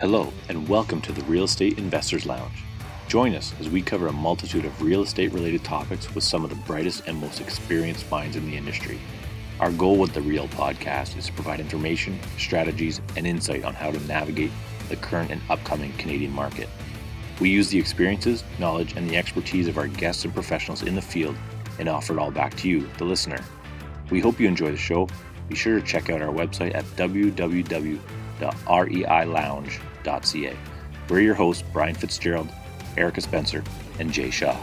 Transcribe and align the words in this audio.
Hello, 0.00 0.32
and 0.48 0.68
welcome 0.68 1.00
to 1.00 1.10
the 1.10 1.24
Real 1.24 1.42
Estate 1.42 1.76
Investors 1.76 2.24
Lounge. 2.24 2.62
Join 3.08 3.34
us 3.34 3.52
as 3.58 3.68
we 3.68 3.82
cover 3.82 4.06
a 4.06 4.12
multitude 4.12 4.64
of 4.64 4.80
real 4.80 5.02
estate 5.02 5.32
related 5.32 5.64
topics 5.64 6.14
with 6.14 6.22
some 6.22 6.44
of 6.44 6.50
the 6.50 6.56
brightest 6.56 7.08
and 7.08 7.20
most 7.20 7.40
experienced 7.40 8.08
minds 8.08 8.36
in 8.36 8.48
the 8.48 8.56
industry. 8.56 9.00
Our 9.58 9.72
goal 9.72 9.98
with 9.98 10.14
the 10.14 10.20
Real 10.20 10.46
podcast 10.46 11.16
is 11.16 11.26
to 11.26 11.32
provide 11.32 11.58
information, 11.58 12.20
strategies, 12.36 13.00
and 13.16 13.26
insight 13.26 13.64
on 13.64 13.74
how 13.74 13.90
to 13.90 13.98
navigate 14.06 14.52
the 14.88 14.94
current 14.94 15.32
and 15.32 15.40
upcoming 15.50 15.92
Canadian 15.94 16.30
market. 16.30 16.68
We 17.40 17.50
use 17.50 17.68
the 17.68 17.80
experiences, 17.80 18.44
knowledge, 18.60 18.94
and 18.94 19.10
the 19.10 19.16
expertise 19.16 19.66
of 19.66 19.78
our 19.78 19.88
guests 19.88 20.24
and 20.24 20.32
professionals 20.32 20.84
in 20.84 20.94
the 20.94 21.02
field 21.02 21.34
and 21.80 21.88
offer 21.88 22.12
it 22.12 22.20
all 22.20 22.30
back 22.30 22.54
to 22.58 22.68
you, 22.68 22.88
the 22.98 23.04
listener. 23.04 23.44
We 24.10 24.20
hope 24.20 24.38
you 24.38 24.46
enjoy 24.46 24.70
the 24.70 24.76
show. 24.76 25.08
Be 25.48 25.56
sure 25.56 25.80
to 25.80 25.84
check 25.84 26.08
out 26.08 26.22
our 26.22 26.32
website 26.32 26.76
at 26.76 26.84
www.reilounge.ca. 30.08 30.56
We're 31.08 31.20
your 31.20 31.34
hosts, 31.34 31.64
Brian 31.72 31.94
Fitzgerald, 31.94 32.48
Erika 32.96 33.20
Spencer, 33.20 33.62
and 33.98 34.12
Jay 34.12 34.30
Shaw. 34.30 34.56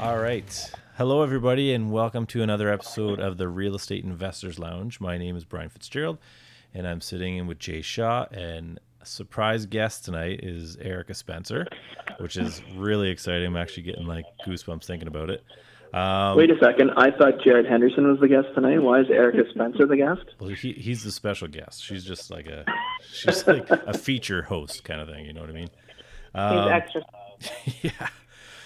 All 0.00 0.18
right. 0.18 0.72
Hello, 0.96 1.22
everybody, 1.22 1.72
and 1.72 1.92
welcome 1.92 2.26
to 2.26 2.42
another 2.42 2.72
episode 2.72 3.20
of 3.20 3.36
the 3.36 3.48
Real 3.48 3.76
Estate 3.76 4.04
Investors 4.04 4.58
Lounge. 4.58 5.00
My 5.00 5.16
name 5.16 5.36
is 5.36 5.44
Brian 5.44 5.68
Fitzgerald, 5.68 6.18
and 6.74 6.88
I'm 6.88 7.00
sitting 7.00 7.36
in 7.36 7.46
with 7.46 7.58
Jay 7.60 7.82
Shaw. 7.82 8.26
And 8.32 8.80
surprise 9.04 9.66
guest 9.66 10.04
tonight 10.04 10.40
is 10.42 10.76
Erika 10.76 11.14
Spencer, 11.14 11.66
which 12.18 12.36
is 12.36 12.62
really 12.76 13.10
exciting. 13.10 13.46
I'm 13.46 13.56
actually 13.56 13.84
getting 13.84 14.06
like 14.06 14.24
goosebumps 14.46 14.84
thinking 14.84 15.08
about 15.08 15.30
it. 15.30 15.42
Um, 15.92 16.36
Wait 16.36 16.50
a 16.50 16.58
second. 16.58 16.90
I 16.96 17.10
thought 17.10 17.42
Jared 17.42 17.64
Henderson 17.66 18.06
was 18.06 18.20
the 18.20 18.28
guest 18.28 18.48
tonight. 18.54 18.82
Why 18.82 19.00
is 19.00 19.06
Erika 19.08 19.48
Spencer 19.50 19.86
the 19.86 19.96
guest? 19.96 20.22
Well, 20.38 20.50
he, 20.50 20.72
he's 20.72 21.02
the 21.02 21.10
special 21.10 21.48
guest. 21.48 21.82
She's 21.82 22.04
just 22.04 22.30
like 22.30 22.46
a 22.46 22.66
she's 23.10 23.46
like 23.46 23.70
a 23.70 23.96
feature 23.96 24.42
host 24.42 24.84
kind 24.84 25.00
of 25.00 25.08
thing. 25.08 25.24
You 25.24 25.32
know 25.32 25.40
what 25.40 25.50
I 25.50 25.54
mean? 25.54 25.70
Um, 26.34 26.62
he's 26.62 26.72
extra. 26.72 27.02
yeah. 27.82 28.08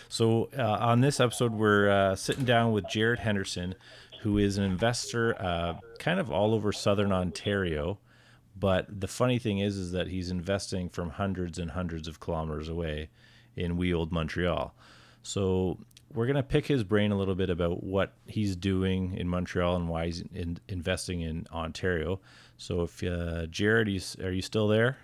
So 0.09 0.51
uh, 0.59 0.63
on 0.63 1.01
this 1.01 1.21
episode, 1.21 1.53
we're 1.53 1.89
uh, 1.89 2.17
sitting 2.17 2.45
down 2.45 2.73
with 2.73 2.89
Jared 2.89 3.21
Henderson, 3.21 3.77
who 4.23 4.37
is 4.37 4.59
an 4.59 4.65
investor, 4.65 5.41
uh, 5.41 5.75
kind 5.99 6.19
of 6.19 6.31
all 6.31 6.55
over 6.55 6.73
Southern 6.73 7.13
Ontario. 7.13 7.99
But 8.59 9.01
the 9.01 9.09
funny 9.09 9.39
thing 9.39 9.59
is, 9.59 9.77
is 9.77 9.93
that 9.93 10.09
he's 10.09 10.31
investing 10.31 10.89
from 10.89 11.11
hundreds 11.11 11.59
and 11.59 11.71
hundreds 11.71 12.07
of 12.07 12.21
kilometers 12.21 12.69
away 12.69 13.09
in 13.57 13.77
wee 13.77 13.93
old 13.93 14.13
Montreal. 14.13 14.75
So 15.23 15.79
we're 16.15 16.27
going 16.27 16.37
to 16.37 16.43
pick 16.43 16.67
his 16.67 16.85
brain 16.85 17.13
a 17.13 17.17
little 17.17 17.35
bit 17.35 17.51
about 17.51 17.83
what 17.83 18.13
he's 18.27 18.57
doing 18.57 19.15
in 19.17 19.29
Montreal 19.29 19.77
and 19.77 19.89
why 19.89 20.07
he's 20.07 20.23
in, 20.35 20.59
investing 20.69 21.23
in 21.23 21.47
Ontario. 21.53 22.21
So, 22.59 22.83
if 22.83 23.03
uh, 23.03 23.47
Jared, 23.47 23.89
are 24.23 24.33
you 24.33 24.43
still 24.43 24.69
there? 24.69 24.99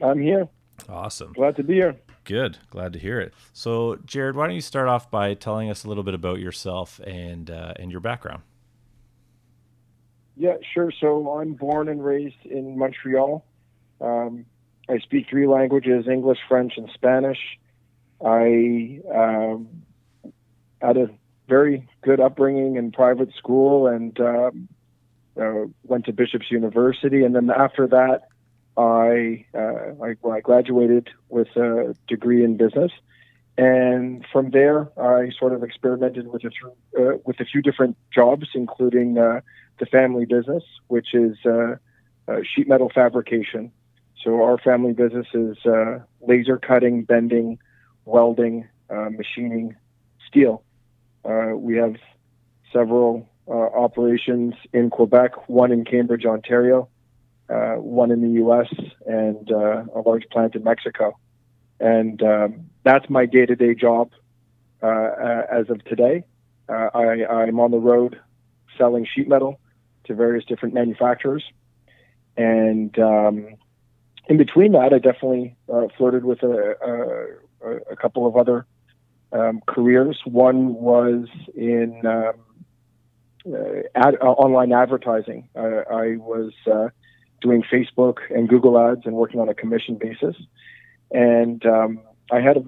I'm 0.00 0.20
here. 0.20 0.48
Awesome. 0.88 1.32
Glad 1.32 1.56
to 1.56 1.62
be 1.62 1.74
here. 1.74 1.96
Good. 2.24 2.58
Glad 2.70 2.92
to 2.94 2.98
hear 2.98 3.20
it. 3.20 3.34
So, 3.52 3.98
Jared, 4.04 4.36
why 4.36 4.46
don't 4.46 4.54
you 4.54 4.60
start 4.60 4.88
off 4.88 5.10
by 5.10 5.34
telling 5.34 5.70
us 5.70 5.84
a 5.84 5.88
little 5.88 6.02
bit 6.02 6.14
about 6.14 6.38
yourself 6.38 7.00
and 7.04 7.50
uh, 7.50 7.74
and 7.76 7.90
your 7.90 8.00
background? 8.00 8.42
Yeah, 10.42 10.56
sure. 10.74 10.90
So, 11.00 11.38
I'm 11.38 11.52
born 11.52 11.88
and 11.88 12.04
raised 12.04 12.44
in 12.44 12.76
Montreal. 12.76 13.44
Um, 14.00 14.44
I 14.88 14.98
speak 14.98 15.26
three 15.30 15.46
languages: 15.46 16.08
English, 16.08 16.38
French, 16.48 16.72
and 16.76 16.90
Spanish. 16.92 17.38
I 18.20 18.98
um, 19.14 19.68
had 20.80 20.96
a 20.96 21.10
very 21.48 21.88
good 22.02 22.18
upbringing 22.18 22.74
in 22.74 22.90
private 22.90 23.32
school 23.38 23.86
and 23.86 24.18
um, 24.18 24.68
uh, 25.40 25.66
went 25.84 26.06
to 26.06 26.12
Bishop's 26.12 26.50
University. 26.50 27.22
And 27.22 27.36
then 27.36 27.48
after 27.48 27.86
that, 27.86 28.22
I, 28.76 29.46
uh, 29.54 30.04
I, 30.04 30.28
I 30.28 30.40
graduated 30.40 31.08
with 31.28 31.54
a 31.54 31.94
degree 32.08 32.42
in 32.42 32.56
business. 32.56 32.90
And 33.56 34.24
from 34.32 34.50
there, 34.50 34.88
I 35.00 35.30
sort 35.38 35.52
of 35.52 35.62
experimented 35.62 36.26
with 36.26 36.42
a, 36.44 36.50
few, 36.50 36.72
uh, 36.98 37.18
with 37.24 37.38
a 37.38 37.44
few 37.44 37.62
different 37.62 37.96
jobs, 38.12 38.48
including 38.56 39.18
uh, 39.18 39.42
the 39.82 39.86
family 39.86 40.24
business, 40.24 40.62
which 40.86 41.12
is 41.12 41.36
uh, 41.44 41.74
uh, 42.28 42.36
sheet 42.54 42.68
metal 42.68 42.88
fabrication. 42.94 43.72
So 44.22 44.40
our 44.40 44.56
family 44.56 44.92
business 44.92 45.26
is 45.34 45.56
uh, 45.66 45.98
laser 46.20 46.56
cutting, 46.56 47.02
bending, 47.02 47.58
welding, 48.04 48.68
uh, 48.88 49.10
machining 49.10 49.74
steel. 50.28 50.62
Uh, 51.24 51.56
we 51.56 51.74
have 51.78 51.96
several 52.72 53.28
uh, 53.48 53.50
operations 53.52 54.54
in 54.72 54.88
Quebec, 54.88 55.48
one 55.48 55.72
in 55.72 55.84
Cambridge, 55.84 56.26
Ontario, 56.26 56.88
one 57.48 58.12
in 58.12 58.22
the 58.22 58.34
U.S., 58.44 58.72
and 59.04 59.50
a 59.50 60.00
large 60.06 60.28
plant 60.30 60.54
in 60.54 60.62
Mexico. 60.62 61.18
And 61.80 62.22
um, 62.22 62.70
that's 62.84 63.10
my 63.10 63.26
day-to-day 63.26 63.74
job 63.74 64.12
as 64.80 65.68
of 65.68 65.84
today. 65.86 66.22
I, 66.68 67.26
I'm 67.28 67.58
on 67.58 67.72
the 67.72 67.78
road 67.78 68.20
selling 68.78 69.08
sheet 69.12 69.28
metal 69.28 69.58
to 70.04 70.14
various 70.14 70.44
different 70.44 70.74
manufacturers, 70.74 71.44
and 72.36 72.96
um, 72.98 73.56
in 74.28 74.36
between 74.36 74.72
that, 74.72 74.92
I 74.92 74.98
definitely 74.98 75.56
flirted 75.96 76.24
with 76.24 76.42
a, 76.42 77.38
a, 77.62 77.92
a 77.92 77.96
couple 77.96 78.26
of 78.26 78.36
other 78.36 78.66
um, 79.32 79.60
careers. 79.66 80.20
One 80.24 80.74
was 80.74 81.26
in 81.54 82.02
um, 82.06 82.34
uh, 83.46 83.82
ad, 83.94 84.16
uh, 84.20 84.26
online 84.26 84.72
advertising. 84.72 85.48
Uh, 85.56 85.82
I 85.90 86.16
was 86.16 86.52
uh, 86.70 86.88
doing 87.40 87.62
Facebook 87.62 88.18
and 88.30 88.48
Google 88.48 88.78
ads 88.78 89.02
and 89.04 89.14
working 89.14 89.40
on 89.40 89.48
a 89.48 89.54
commission 89.54 89.96
basis. 89.96 90.36
And 91.10 91.64
um, 91.66 92.00
I 92.30 92.40
had 92.40 92.56
a 92.56 92.64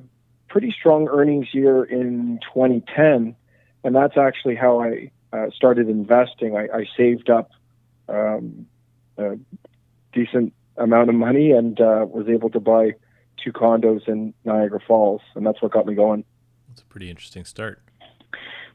pretty 0.49 0.75
strong 0.78 1.09
earnings 1.09 1.49
year 1.53 1.84
in 1.84 2.41
2010. 2.53 3.37
And 3.84 3.95
that's 3.95 4.16
actually 4.16 4.56
how 4.56 4.81
I 4.81 5.11
uh, 5.34 5.50
started 5.55 5.89
investing. 5.89 6.56
I, 6.56 6.69
I 6.72 6.84
saved 6.97 7.28
up 7.28 7.50
um, 8.09 8.67
a 9.19 9.37
decent 10.12 10.53
amount 10.77 11.09
of 11.09 11.17
money 11.17 11.50
and 11.50 11.81
uh, 11.81 12.06
was 12.09 12.28
able 12.28 12.50
to 12.50 12.61
buy 12.61 12.93
two 13.43 13.53
condos 13.53 14.06
in 14.06 14.33
Niagara 14.45 14.81
Falls. 14.87 15.22
And 15.34 15.45
that's 15.45 15.61
what 15.61 15.72
got 15.72 15.87
me 15.87 15.95
going. 15.95 16.25
It's 16.72 16.83
a 16.83 16.87
pretty 16.87 17.11
interesting 17.11 17.45
start. 17.45 17.81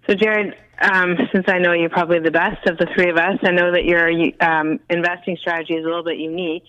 So, 0.08 0.16
Jared, 0.16 0.56
um, 0.81 1.18
since 1.34 1.46
I 1.47 1.59
know 1.59 1.74
you're 1.74 1.90
probably 1.90 2.20
the 2.20 2.31
best 2.31 2.66
of 2.68 2.78
the 2.78 2.88
three 2.96 3.09
of 3.09 3.18
us, 3.18 3.38
I 3.44 3.52
know 3.52 3.72
that 3.72 3.86
your 3.86 4.09
um, 4.41 4.80
investing 4.90 5.38
strategy 5.40 5.74
is 5.76 5.86
a 5.86 5.88
little 5.88 6.03
bit 6.03 6.18
unique, 6.18 6.64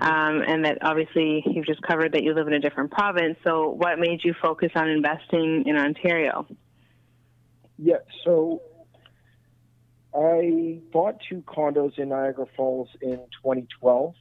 um, 0.00 0.42
and 0.46 0.64
that 0.64 0.78
obviously 0.82 1.42
you've 1.46 1.66
just 1.66 1.82
covered 1.82 2.12
that 2.12 2.22
you 2.22 2.34
live 2.34 2.46
in 2.46 2.52
a 2.52 2.60
different 2.60 2.90
province. 2.90 3.36
So, 3.42 3.70
what 3.70 3.98
made 3.98 4.20
you 4.22 4.34
focus 4.40 4.70
on 4.76 4.88
investing 4.88 5.64
in 5.66 5.76
Ontario? 5.76 6.46
Yeah, 7.78 7.96
so 8.24 8.60
I 10.18 10.80
bought 10.92 11.20
two 11.28 11.42
condos 11.46 11.98
in 11.98 12.08
Niagara 12.08 12.46
Falls 12.56 12.88
in 13.00 13.18
2012. 13.42 14.14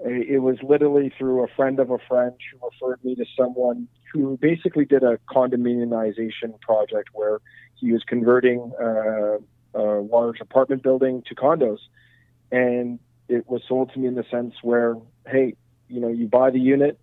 It 0.00 0.40
was 0.40 0.56
literally 0.62 1.12
through 1.18 1.42
a 1.42 1.48
friend 1.48 1.80
of 1.80 1.90
a 1.90 1.98
friend 2.08 2.32
who 2.52 2.68
referred 2.70 3.04
me 3.04 3.14
to 3.16 3.24
someone 3.36 3.88
who 4.12 4.38
basically 4.40 4.84
did 4.84 5.02
a 5.02 5.18
condominiumization 5.28 6.58
project 6.60 7.10
where 7.12 7.40
he 7.74 7.92
was 7.92 8.02
converting 8.04 8.72
uh, 8.80 9.38
a 9.78 10.00
large 10.00 10.40
apartment 10.40 10.82
building 10.82 11.22
to 11.28 11.34
condos. 11.34 11.78
And 12.50 12.98
it 13.28 13.48
was 13.48 13.60
sold 13.68 13.92
to 13.92 13.98
me 13.98 14.06
in 14.06 14.14
the 14.14 14.24
sense 14.30 14.54
where, 14.62 14.94
hey, 15.26 15.56
you 15.88 16.00
know, 16.00 16.08
you 16.08 16.26
buy 16.26 16.50
the 16.50 16.60
unit, 16.60 16.98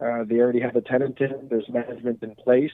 uh, 0.00 0.24
they 0.24 0.36
already 0.36 0.60
have 0.60 0.76
a 0.76 0.80
tenant 0.80 1.20
in, 1.20 1.48
there's 1.48 1.68
management 1.68 2.22
in 2.22 2.34
place. 2.34 2.72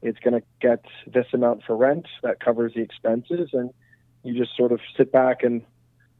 It's 0.00 0.18
going 0.20 0.40
to 0.40 0.42
get 0.60 0.84
this 1.06 1.26
amount 1.32 1.64
for 1.66 1.76
rent 1.76 2.06
that 2.22 2.40
covers 2.40 2.72
the 2.74 2.80
expenses, 2.80 3.50
and 3.52 3.70
you 4.22 4.38
just 4.38 4.56
sort 4.56 4.72
of 4.72 4.80
sit 4.96 5.12
back 5.12 5.42
and 5.42 5.62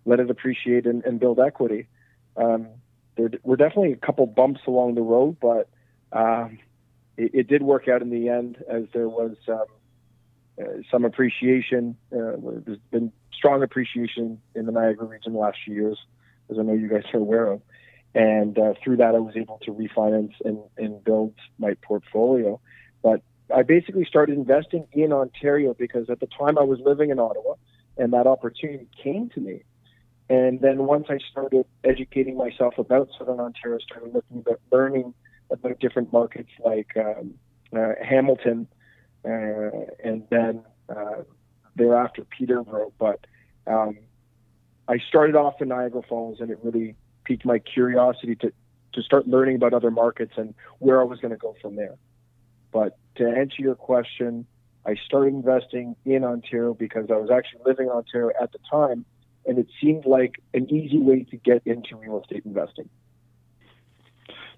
let 0.05 0.21
it 0.21 0.31
appreciate 0.31 0.87
and, 0.87 1.05
and 1.05 1.21
build 1.21 1.39
equity. 1.39 1.89
Um, 2.37 2.69
there 3.17 3.31
were 3.43 3.57
definitely 3.57 3.93
a 3.93 3.97
couple 3.97 4.27
bumps 4.27 4.61
along 4.67 4.95
the 4.95 5.03
road, 5.03 5.37
but 5.41 5.69
um, 6.13 6.59
it, 7.17 7.31
it, 7.35 7.49
did 7.49 7.63
work 7.63 7.89
out 7.89 8.03
in 8.03 8.11
the 8.11 8.29
end 8.29 8.63
as 8.69 8.85
there 8.93 9.09
was 9.09 9.37
um, 9.49 9.65
uh, 10.61 10.65
some 10.91 11.05
appreciation. 11.05 11.97
Uh, 12.13 12.37
there's 12.65 12.79
been 12.91 13.13
strong 13.33 13.63
appreciation 13.63 14.41
in 14.55 14.67
the 14.67 14.73
Niagara 14.73 15.07
region 15.07 15.33
the 15.33 15.39
last 15.39 15.59
few 15.65 15.75
years, 15.75 15.99
as 16.51 16.59
I 16.59 16.63
know 16.63 16.73
you 16.73 16.89
guys 16.89 17.05
are 17.13 17.19
aware 17.19 17.47
of. 17.47 17.63
And 18.15 18.59
uh, 18.59 18.75
through 18.83 18.99
that, 18.99 19.15
I 19.15 19.19
was 19.19 19.37
able 19.37 19.59
to 19.65 19.73
refinance 19.73 20.35
and, 20.45 20.59
and 20.77 21.03
build 21.03 21.35
my 21.59 21.75
portfolio. 21.83 22.61
But 23.03 23.23
I 23.55 23.63
basically 23.63 24.05
started 24.05 24.37
investing 24.37 24.87
in 24.93 25.13
Ontario 25.13 25.75
because 25.75 26.11
at 26.11 26.21
the 26.21 26.27
time 26.27 26.59
I 26.59 26.63
was 26.63 26.79
living 26.85 27.11
in 27.11 27.19
Ottawa, 27.19 27.55
and 27.97 28.13
that 28.13 28.27
opportunity 28.27 28.87
came 29.03 29.29
to 29.31 29.41
me. 29.41 29.63
And 30.29 30.61
then 30.61 30.87
once 30.87 31.07
I 31.11 31.19
started 31.31 31.67
educating 31.85 32.37
myself 32.37 32.79
about 32.79 33.09
Southern 33.19 33.41
Ontario, 33.41 33.79
started 33.79 34.15
looking 34.15 34.39
about 34.39 34.61
learning 34.71 35.15
about 35.51 35.79
different 35.81 36.13
markets 36.13 36.49
like 36.65 36.89
um, 36.97 37.35
uh, 37.77 37.93
Hamilton, 38.03 38.67
uh, 39.25 39.71
and 40.03 40.25
then 40.31 40.63
uh, 40.89 41.23
thereafter 41.77 42.25
Peterborough. 42.25 42.93
But 42.99 43.27
um, 43.67 43.99
I 44.89 44.99
started 45.09 45.37
off 45.37 45.61
in 45.61 45.69
Niagara 45.69 46.03
Falls, 46.09 46.41
and 46.41 46.51
it 46.51 46.59
really 46.63 46.97
piqued 47.25 47.45
my 47.45 47.59
curiosity 47.59 48.35
to 48.37 48.53
to 48.95 49.03
start 49.03 49.27
learning 49.27 49.57
about 49.57 49.73
other 49.73 49.91
markets 49.91 50.35
and 50.37 50.55
where 50.79 51.01
I 51.01 51.05
was 51.05 51.19
going 51.19 51.31
to 51.31 51.39
go 51.39 51.55
from 51.63 51.77
there. 51.77 51.97
But 52.73 52.99
to 53.17 53.27
answer 53.27 53.57
your 53.63 53.75
question, 53.75 54.47
I 54.85 54.97
started 55.07 55.35
investing 55.35 55.97
in 56.05 56.25
Ontario 56.25 56.75
because 56.75 57.07
I 57.11 57.17
was 57.17 57.31
actually 57.31 57.61
living 57.65 57.87
in 57.87 57.93
Ontario 57.93 58.31
at 58.41 58.53
the 58.53 58.59
time, 58.71 59.05
and 59.47 59.59
it 59.59 59.69
seemed 59.81 60.07
like 60.07 60.37
an 60.55 60.73
easy 60.73 60.99
way 60.99 61.25
to 61.25 61.37
get 61.37 61.63
into 61.67 61.97
real 61.97 62.21
estate 62.21 62.43
investing. 62.45 62.89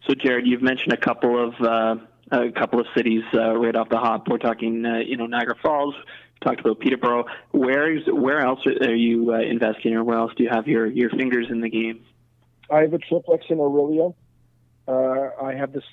So, 0.06 0.14
Jared, 0.14 0.46
you've 0.46 0.62
mentioned 0.62 0.92
a 0.92 0.98
couple 0.98 1.48
of 1.48 1.54
uh, 1.60 1.96
a 2.30 2.50
couple 2.52 2.80
of 2.80 2.86
cities 2.96 3.22
uh, 3.34 3.56
right 3.56 3.74
off 3.74 3.88
the 3.88 3.98
hop. 3.98 4.28
We're 4.28 4.38
talking, 4.38 4.84
uh, 4.84 4.98
you 4.98 5.16
know, 5.16 5.26
Niagara 5.26 5.56
Falls. 5.62 5.94
We 5.94 6.46
talked 6.46 6.60
about 6.60 6.80
Peterborough. 6.80 7.24
Where 7.52 7.94
is 7.94 8.02
where 8.06 8.40
else 8.40 8.60
are 8.66 8.94
you 8.94 9.32
uh, 9.32 9.38
investing, 9.38 9.94
or 9.94 10.04
where 10.04 10.18
else 10.18 10.32
do 10.36 10.44
you 10.44 10.50
have 10.50 10.66
your 10.68 10.86
your 10.86 11.10
fingers 11.10 11.46
in 11.50 11.60
the 11.60 11.70
game? 11.70 12.04
I 12.70 12.80
have 12.80 12.94
a 12.94 12.98
triplex 12.98 13.46
in 13.48 13.58
Orillia. 13.58 14.14
Uh, 14.86 15.42
I 15.42 15.54
have 15.54 15.72
this. 15.72 15.84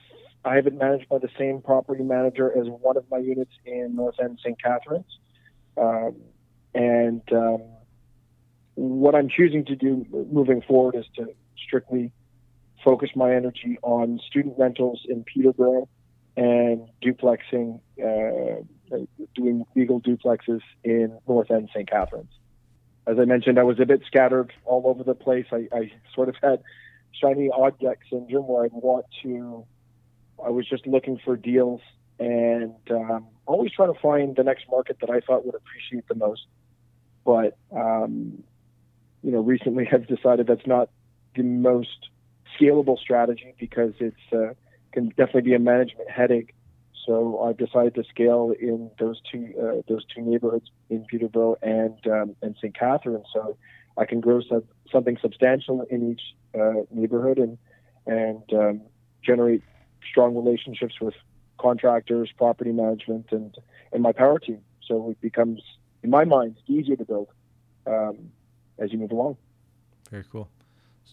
I 0.44 0.56
have 0.56 0.68
it 0.68 0.74
managed 0.74 1.08
by 1.10 1.20
the 1.20 1.30
same 1.38 1.62
property 1.62 2.04
manager 2.04 2.52
as 2.58 2.68
one 2.68 2.98
of 2.98 3.06
my 3.12 3.20
units 3.20 3.52
in 3.66 3.96
North 3.96 4.16
End 4.20 4.40
St. 4.44 4.62
Catharines. 4.62 5.20
Um, 5.78 6.16
and 6.74 7.22
um, 7.32 7.62
what 8.76 9.14
I'm 9.14 9.30
choosing 9.30 9.66
to 9.66 9.76
do 9.76 10.06
moving 10.32 10.62
forward 10.62 10.96
is 10.96 11.06
to 11.18 11.28
strictly 11.64 12.12
focus 12.84 13.10
my 13.16 13.34
energy 13.34 13.78
on 13.84 14.20
student 14.28 14.56
rentals 14.58 15.02
in 15.08 15.24
Peterborough 15.24 15.88
and 16.36 16.88
duplexing, 17.04 17.80
uh, 18.04 18.98
doing 19.36 19.66
legal 19.76 20.02
duplexes 20.02 20.62
in 20.84 21.18
North 21.28 21.52
End 21.52 21.70
St. 21.74 21.90
Catharines. 21.90 22.32
As 23.06 23.18
I 23.20 23.26
mentioned, 23.26 23.60
I 23.60 23.64
was 23.64 23.80
a 23.80 23.86
bit 23.86 24.02
scattered 24.08 24.54
all 24.66 24.84
over 24.86 25.04
the 25.04 25.16
place. 25.16 25.46
I, 25.52 25.68
I 25.72 25.92
sort 26.16 26.30
of 26.30 26.36
had 26.42 26.62
shiny 27.12 27.50
object 27.50 28.04
syndrome 28.10 28.48
where 28.48 28.66
I'd 28.66 28.72
want 28.72 29.06
to, 29.24 29.66
I 30.46 30.50
was 30.50 30.68
just 30.68 30.88
looking 30.88 31.20
for 31.24 31.36
deals 31.36 31.82
and 32.20 32.76
um, 32.90 33.28
always 33.46 33.72
trying 33.72 33.94
to 33.94 34.00
find 34.00 34.36
the 34.36 34.44
next 34.44 34.66
market 34.70 34.98
that 35.02 35.10
I 35.10 35.20
thought 35.20 35.46
would 35.46 35.56
appreciate 35.56 36.08
the 36.08 36.16
most. 36.16 36.46
But, 37.26 37.58
um, 37.76 38.44
you 39.24 39.32
know, 39.32 39.42
recently 39.42 39.88
I've 39.92 40.08
decided 40.08 40.48
that's 40.48 40.68
not 40.68 40.90
the 41.36 41.44
most 41.44 42.10
scalable 42.60 43.00
strategy 43.00 43.54
because 43.60 43.94
it's 44.00 44.34
uh, 44.34 44.54
can 44.92 45.10
definitely 45.10 45.42
be 45.42 45.54
a 45.54 45.60
management 45.60 46.10
headache. 46.10 46.54
So 47.06 47.42
I've 47.42 47.58
decided 47.58 47.96
to 47.96 48.04
scale 48.04 48.54
in 48.60 48.92
those 49.00 49.20
two 49.32 49.54
uh, 49.60 49.82
those 49.88 50.06
two 50.14 50.22
neighborhoods 50.22 50.70
in 50.90 51.06
Peterborough 51.06 51.58
and 51.62 51.98
um, 52.08 52.36
and 52.42 52.56
St. 52.58 52.78
Catharines. 52.78 53.26
So 53.34 53.58
I 53.98 54.06
can 54.06 54.20
grow 54.20 54.42
some, 54.42 54.64
something 54.92 55.18
substantial 55.22 55.82
in 55.90 56.12
each 56.12 56.22
uh, 56.60 56.84
neighborhood 56.92 57.40
and 57.40 57.58
and 58.06 58.44
um, 58.54 58.82
generate 59.24 59.64
strong 60.10 60.36
relationships 60.36 60.96
with 61.00 61.14
contractors, 61.60 62.32
property 62.38 62.72
management, 62.72 63.28
and 63.32 63.56
and 63.92 64.02
my 64.02 64.12
power 64.12 64.40
team. 64.40 64.62
So 64.88 65.12
it 65.12 65.22
becomes, 65.22 65.62
in 66.04 66.10
my 66.10 66.26
mind, 66.26 66.58
easier 66.68 66.96
to 66.96 67.06
build 67.06 67.30
um, 67.86 68.32
as 68.80 68.92
you 68.92 68.98
move 68.98 69.12
along. 69.12 69.38
Very 70.10 70.26
cool. 70.32 70.50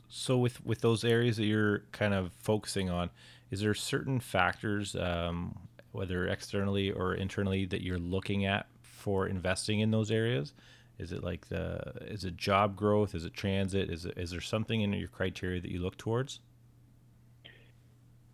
So 0.08 0.38
with 0.38 0.64
with 0.64 0.80
those 0.80 1.04
areas 1.04 1.36
that 1.36 1.44
you're 1.44 1.80
kind 1.92 2.14
of 2.14 2.32
focusing 2.32 2.88
on, 2.90 3.10
is 3.50 3.60
there 3.60 3.74
certain 3.74 4.20
factors, 4.20 4.96
um, 4.96 5.58
whether 5.92 6.26
externally 6.26 6.90
or 6.90 7.14
internally, 7.14 7.66
that 7.66 7.82
you're 7.82 7.98
looking 7.98 8.46
at 8.46 8.66
for 8.82 9.26
investing 9.26 9.80
in 9.80 9.90
those 9.90 10.10
areas? 10.10 10.52
Is 10.98 11.12
it 11.12 11.22
like 11.22 11.48
the 11.48 11.92
is 12.00 12.24
it 12.24 12.36
job 12.36 12.74
growth? 12.74 13.14
Is 13.14 13.24
it 13.24 13.34
transit? 13.34 13.90
Is 13.90 14.04
it, 14.04 14.14
is 14.16 14.30
there 14.30 14.40
something 14.40 14.80
in 14.80 14.92
your 14.92 15.08
criteria 15.08 15.60
that 15.60 15.70
you 15.70 15.80
look 15.80 15.96
towards? 15.96 16.40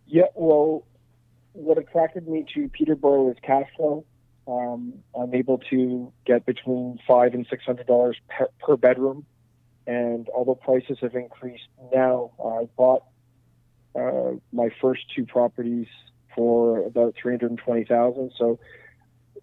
Yeah, 0.07 0.25
well, 0.35 0.85
what 1.53 1.79
attracted 1.79 2.29
me 2.29 2.45
to 2.55 2.69
Peterborough 2.69 3.31
is 3.31 3.37
cash 3.43 3.69
flow. 3.77 4.05
Um, 4.47 4.95
I'm 5.19 5.35
able 5.35 5.59
to 5.71 6.13
get 6.27 6.45
between 6.45 6.99
five 7.07 7.33
and 7.33 7.47
six 7.49 7.65
hundred 7.65 7.87
dollars 7.87 8.17
per, 8.61 8.77
bedroom, 8.77 9.25
and 9.87 10.29
although 10.35 10.55
prices 10.55 10.99
have 11.01 11.15
increased 11.15 11.69
now, 11.95 12.33
I 12.45 12.69
bought 12.77 13.05
uh, 13.99 14.33
my 14.53 14.69
first 14.83 15.03
two 15.15 15.25
properties 15.25 15.87
for 16.35 16.85
about 16.85 17.15
three 17.21 17.33
hundred 17.33 17.57
twenty 17.59 17.85
thousand. 17.85 18.33
So 18.37 18.59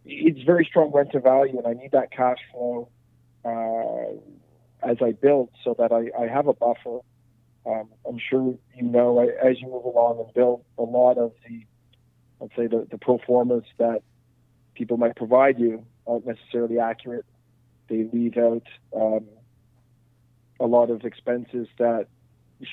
it's 0.05 0.41
very 0.43 0.65
strong 0.65 0.91
rent 0.93 1.13
to 1.13 1.19
value, 1.19 1.57
and 1.57 1.65
I 1.65 1.73
need 1.73 1.91
that 1.93 2.11
cash 2.11 2.39
flow 2.51 2.89
uh, 3.43 4.87
as 4.87 4.97
I 5.01 5.13
build 5.13 5.49
so 5.63 5.75
that 5.79 5.91
I, 5.91 6.11
I 6.21 6.27
have 6.27 6.47
a 6.47 6.53
buffer. 6.53 6.99
Um, 7.65 7.89
I'm 8.07 8.17
sure 8.17 8.55
you 8.75 8.83
know 8.83 9.19
as 9.19 9.61
you 9.61 9.67
move 9.67 9.85
along 9.85 10.19
and 10.19 10.33
build 10.33 10.63
a 10.77 10.83
lot 10.83 11.17
of 11.17 11.33
the, 11.47 11.65
let's 12.39 12.55
say, 12.55 12.67
the, 12.67 12.87
the 12.89 12.97
pro 12.97 13.19
formas 13.19 13.63
that 13.77 14.01
people 14.73 14.97
might 14.97 15.15
provide 15.15 15.59
you 15.59 15.85
aren't 16.07 16.25
necessarily 16.25 16.79
accurate. 16.79 17.25
They 17.87 18.07
leave 18.11 18.37
out 18.37 18.63
um, 18.95 19.25
a 20.59 20.65
lot 20.65 20.89
of 20.89 21.03
expenses 21.03 21.67
that 21.77 22.07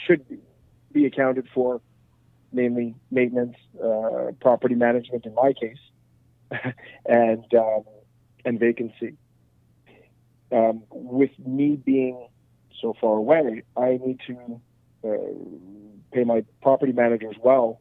should 0.06 0.24
be 0.92 1.06
accounted 1.06 1.48
for, 1.52 1.80
namely 2.52 2.94
maintenance, 3.10 3.56
uh, 3.82 4.32
property 4.40 4.74
management 4.74 5.26
in 5.26 5.34
my 5.34 5.52
case, 5.52 5.78
and 7.06 7.44
um, 7.54 7.84
and 8.44 8.58
vacancy 8.58 9.16
um, 10.52 10.82
with 10.90 11.30
me 11.44 11.76
being 11.76 12.28
so 12.80 12.94
far 13.00 13.16
away, 13.16 13.62
I 13.76 13.98
need 14.04 14.20
to 14.26 14.60
uh, 15.08 16.12
pay 16.12 16.24
my 16.24 16.44
property 16.62 16.92
managers 16.92 17.36
well 17.42 17.80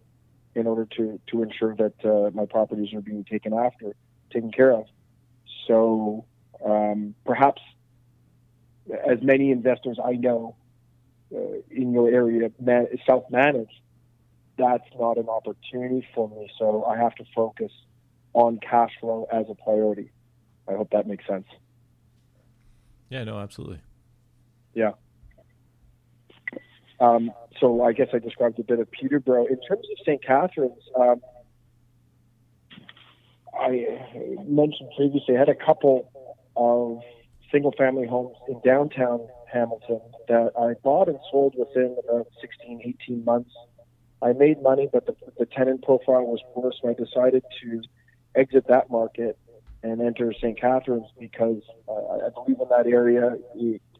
in 0.55 0.67
order 0.67 0.85
to 0.97 1.19
to 1.27 1.43
ensure 1.43 1.75
that 1.75 1.93
uh, 2.05 2.31
my 2.33 2.45
properties 2.45 2.93
are 2.93 3.01
being 3.01 3.23
taken 3.23 3.53
after, 3.53 3.95
taken 4.31 4.51
care 4.51 4.73
of. 4.73 4.85
So 5.67 6.25
um, 6.65 7.15
perhaps, 7.25 7.61
as 8.89 9.21
many 9.21 9.51
investors 9.51 9.97
I 10.03 10.13
know 10.13 10.55
uh, 11.35 11.39
in 11.69 11.93
your 11.93 12.09
area 12.09 12.49
man- 12.59 12.87
self-manage, 13.05 13.71
that's 14.57 14.89
not 14.97 15.17
an 15.17 15.29
opportunity 15.29 16.07
for 16.15 16.29
me. 16.29 16.49
So 16.57 16.85
I 16.85 16.97
have 16.97 17.15
to 17.15 17.25
focus 17.35 17.71
on 18.33 18.59
cash 18.59 18.91
flow 18.99 19.27
as 19.31 19.45
a 19.49 19.55
priority. 19.55 20.11
I 20.67 20.73
hope 20.73 20.89
that 20.91 21.07
makes 21.07 21.25
sense. 21.27 21.45
Yeah, 23.09 23.23
no, 23.23 23.39
absolutely. 23.39 23.79
Yeah. 24.73 24.91
Um, 26.99 27.31
so 27.59 27.83
I 27.83 27.93
guess 27.93 28.07
I 28.13 28.19
described 28.19 28.59
a 28.59 28.63
bit 28.63 28.79
of 28.79 28.89
Peterborough. 28.91 29.45
In 29.45 29.59
terms 29.67 29.85
of 29.91 29.97
St. 30.03 30.23
Catharines, 30.23 30.81
um, 30.99 31.21
I 33.59 33.85
mentioned 34.45 34.89
previously 34.95 35.35
I 35.35 35.39
had 35.39 35.49
a 35.49 35.55
couple 35.55 36.11
of 36.55 37.01
single 37.51 37.73
family 37.77 38.07
homes 38.07 38.35
in 38.47 38.59
downtown 38.63 39.27
Hamilton 39.51 40.01
that 40.27 40.51
I 40.59 40.73
bought 40.83 41.07
and 41.07 41.19
sold 41.31 41.55
within 41.57 41.95
about 42.07 42.27
16, 42.41 42.81
18 43.03 43.25
months. 43.25 43.51
I 44.21 44.33
made 44.33 44.61
money, 44.61 44.89
but 44.91 45.05
the, 45.05 45.15
the 45.37 45.45
tenant 45.45 45.83
profile 45.83 46.23
was 46.23 46.39
poor, 46.53 46.71
so 46.81 46.89
I 46.89 46.93
decided 46.93 47.43
to 47.61 47.81
exit 48.35 48.65
that 48.67 48.89
market 48.89 49.37
and 49.83 50.01
enter 50.01 50.33
St. 50.33 50.59
Catharines 50.59 51.07
because 51.19 51.61
uh, 51.87 51.91
I 51.93 52.29
believe 52.33 52.59
in 52.59 52.67
that 52.69 52.87
area. 52.87 53.37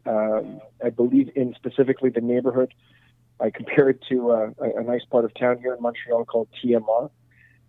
Um, 0.08 0.60
I 0.82 0.88
believe 0.88 1.30
in 1.36 1.54
specifically 1.54 2.08
the 2.08 2.22
neighborhood. 2.22 2.72
I 3.40 3.50
compare 3.50 3.90
it 3.90 4.02
to 4.08 4.30
uh, 4.30 4.50
a, 4.58 4.80
a, 4.80 4.82
nice 4.82 5.04
part 5.04 5.26
of 5.26 5.34
town 5.34 5.58
here 5.58 5.74
in 5.74 5.82
Montreal 5.82 6.24
called 6.24 6.48
TMR, 6.64 7.10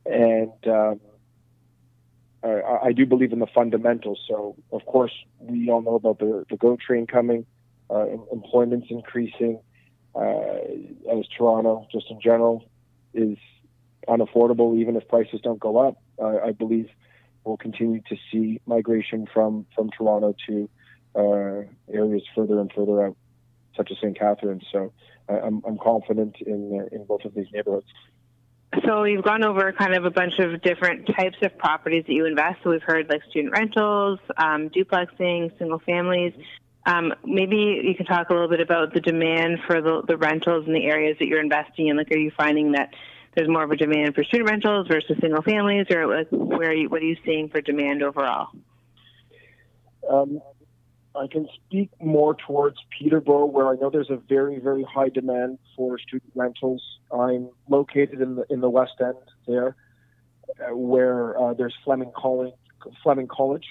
and 0.06 0.68
um, 0.68 1.02
I, 2.42 2.88
I, 2.88 2.92
do 2.94 3.06
believe 3.06 3.34
in 3.34 3.40
the 3.40 3.48
fundamentals. 3.54 4.20
So, 4.26 4.56
of 4.72 4.86
course, 4.86 5.12
we 5.40 5.70
all 5.70 5.82
know 5.82 5.96
about 5.96 6.20
the, 6.20 6.46
the 6.50 6.56
GO 6.56 6.78
train 6.78 7.08
coming, 7.08 7.46
uh, 7.90 8.06
employment's 8.32 8.88
increasing, 8.90 9.60
uh, 10.16 10.60
as 11.12 11.28
Toronto, 11.38 11.88
just 11.92 12.10
in 12.10 12.22
general, 12.22 12.64
is 13.14 13.38
unaffordable 14.08 14.80
even 14.80 14.96
if 14.96 15.08
prices 15.10 15.42
don't 15.44 15.60
go 15.60 15.78
up. 15.78 15.98
I 16.24 16.52
believe 16.52 16.90
we'll 17.44 17.58
continue 17.58 18.02
to 18.10 18.16
see 18.32 18.62
migration 18.66 19.28
from, 19.34 19.66
from 19.76 19.90
Toronto 19.90 20.36
to 20.48 20.70
uh, 21.20 21.64
areas 21.94 22.24
further 22.36 22.60
and 22.60 22.72
further 22.74 23.06
out, 23.06 23.18
such 23.76 23.92
as 23.92 23.98
St. 23.98 24.18
Catharines. 24.18 24.64
So 24.72 24.94
I'm, 25.28 25.62
I'm 25.68 25.78
confident 25.78 26.36
in, 26.46 26.88
in 26.92 27.06
both 27.06 27.26
of 27.26 27.34
these 27.36 27.48
neighborhoods. 27.54 27.88
So 28.86 29.04
you've 29.04 29.26
gone 29.26 29.44
over 29.44 29.72
kind 29.74 29.96
of 29.96 30.06
a 30.06 30.12
bunch 30.12 30.34
of 30.40 30.62
different 30.62 31.08
types 31.08 31.38
of 31.42 31.58
properties 31.58 32.06
that 32.08 32.14
you 32.14 32.26
invest. 32.26 32.60
So 32.64 32.70
we've 32.70 32.84
heard 32.84 33.10
like 33.10 33.22
student 33.30 33.52
rentals, 33.54 34.20
um, 34.38 34.70
duplexing, 34.70 35.58
single 35.58 35.80
families. 35.80 36.34
Um, 36.86 37.14
maybe 37.26 37.82
you 37.84 37.96
can 37.96 38.06
talk 38.06 38.30
a 38.30 38.34
little 38.34 38.48
bit 38.48 38.62
about 38.62 38.94
the 38.94 39.02
demand 39.02 39.60
for 39.68 39.82
the, 39.82 40.04
the 40.08 40.18
rentals 40.18 40.66
in 40.68 40.74
the 40.74 40.86
areas 40.86 41.18
that 41.20 41.28
you're 41.28 41.42
investing 41.42 41.88
in. 41.88 41.98
Like, 41.98 42.12
are 42.12 42.18
you 42.18 42.32
finding 42.38 42.74
that 42.74 42.94
there's 43.36 43.50
more 43.50 43.64
of 43.64 43.72
a 43.72 43.76
demand 43.76 44.16
for 44.16 44.24
student 44.24 44.50
rentals 44.50 44.88
versus 44.88 45.18
single 45.20 45.44
families, 45.44 45.88
or 45.92 46.24
where 46.32 46.70
are 46.70 46.74
you, 46.74 46.90
what 46.90 47.02
are 47.02 47.06
you 47.06 47.18
seeing 47.26 47.50
for 47.50 47.62
demand 47.62 48.02
overall? 48.02 48.50
Um, 50.10 50.42
I 51.16 51.28
can 51.28 51.48
speak 51.56 51.90
more 52.02 52.36
towards 52.36 52.78
Peterborough, 52.98 53.46
where 53.46 53.68
I 53.68 53.76
know 53.76 53.90
there's 53.90 54.10
a 54.10 54.18
very, 54.18 54.60
very 54.60 54.84
high 54.84 55.10
demand 55.10 55.58
for 55.76 55.98
student 55.98 56.32
rentals. 56.36 56.84
I'm 57.12 57.50
located 57.68 58.22
in 58.22 58.36
the 58.36 58.46
in 58.50 58.62
the 58.62 58.70
West 58.70 58.94
End 59.00 59.16
there, 59.48 59.76
uh, 60.60 60.76
where 60.76 61.40
uh, 61.40 61.54
there's 61.54 61.76
Fleming 61.84 62.12
College. 62.16 62.54
Fleming 63.04 63.28
College. 63.28 63.66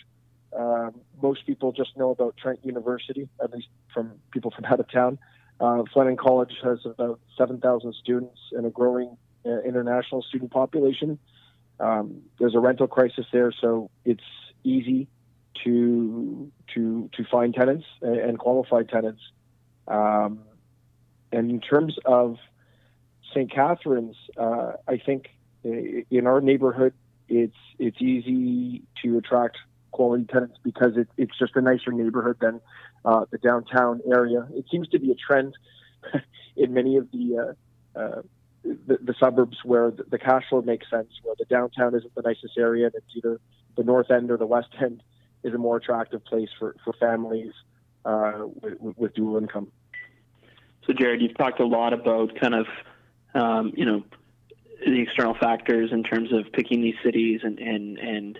Uh, 0.58 0.90
most 1.22 1.46
people 1.46 1.72
just 1.72 1.96
know 1.96 2.10
about 2.10 2.36
Trent 2.36 2.58
University, 2.64 3.28
at 3.42 3.52
least 3.52 3.68
from 3.92 4.12
people 4.32 4.50
from 4.50 4.64
out 4.64 4.80
of 4.80 4.90
town. 4.90 5.18
Uh, 5.60 5.82
Fleming 5.92 6.16
College 6.16 6.52
has 6.62 6.78
about 6.84 7.20
7,000 7.36 7.94
students 7.94 8.38
and 8.52 8.64
a 8.64 8.70
growing 8.70 9.16
uh, 9.44 9.60
international 9.60 10.22
student 10.22 10.50
population. 10.50 11.18
Um, 11.80 12.22
there's 12.38 12.54
a 12.54 12.60
rental 12.60 12.86
crisis 12.86 13.26
there, 13.32 13.52
so 13.52 13.90
it's 14.04 14.22
easy 14.64 15.08
to 15.64 16.50
to 16.74 17.10
to 17.16 17.24
find 17.30 17.54
tenants 17.54 17.86
and 18.02 18.38
qualified 18.38 18.88
tenants. 18.88 19.22
Um, 19.86 20.40
and 21.32 21.50
in 21.50 21.60
terms 21.60 21.96
of 22.04 22.36
St. 23.30 23.50
Catharines, 23.50 24.16
uh, 24.36 24.72
I 24.86 24.98
think 25.04 25.28
in 25.62 26.26
our 26.26 26.40
neighborhood, 26.40 26.94
it's 27.28 27.56
it's 27.78 28.00
easy 28.00 28.82
to 29.02 29.18
attract 29.18 29.58
quality 29.90 30.24
tenants 30.24 30.56
because 30.62 30.96
it, 30.96 31.08
it's 31.16 31.36
just 31.38 31.56
a 31.56 31.60
nicer 31.60 31.92
neighborhood 31.92 32.36
than 32.40 32.60
uh, 33.04 33.24
the 33.30 33.38
downtown 33.38 34.00
area. 34.12 34.46
It 34.54 34.66
seems 34.70 34.88
to 34.88 34.98
be 34.98 35.10
a 35.10 35.14
trend 35.14 35.54
in 36.56 36.72
many 36.72 36.96
of 36.96 37.10
the, 37.10 37.54
uh, 37.96 37.98
uh, 37.98 38.22
the, 38.62 38.98
the 39.02 39.14
suburbs 39.18 39.58
where 39.64 39.90
the, 39.90 40.04
the, 40.04 40.18
cash 40.18 40.44
flow 40.48 40.62
makes 40.62 40.88
sense, 40.90 41.08
where 41.22 41.34
the 41.38 41.46
downtown 41.46 41.94
isn't 41.94 42.14
the 42.14 42.22
nicest 42.22 42.56
area, 42.58 42.86
and 42.86 42.94
it's 42.94 43.16
either 43.16 43.40
the 43.76 43.84
north 43.84 44.10
end 44.10 44.30
or 44.30 44.36
the 44.36 44.46
west 44.46 44.68
end 44.80 45.02
is 45.48 45.54
a 45.54 45.58
more 45.58 45.76
attractive 45.76 46.24
place 46.24 46.48
for, 46.58 46.76
for 46.84 46.92
families 46.94 47.52
uh, 48.04 48.44
with, 48.60 48.96
with, 48.96 49.14
dual 49.14 49.38
income. 49.38 49.70
So, 50.86 50.92
Jared, 50.92 51.20
you've 51.20 51.36
talked 51.36 51.60
a 51.60 51.66
lot 51.66 51.92
about 51.92 52.38
kind 52.40 52.54
of, 52.54 52.66
um, 53.34 53.72
you 53.76 53.84
know, 53.84 54.04
the 54.84 55.00
external 55.00 55.34
factors 55.34 55.90
in 55.92 56.04
terms 56.04 56.32
of 56.32 56.52
picking 56.52 56.80
these 56.80 56.94
cities 57.02 57.40
and, 57.42 57.58
and, 57.58 57.98
and 57.98 58.38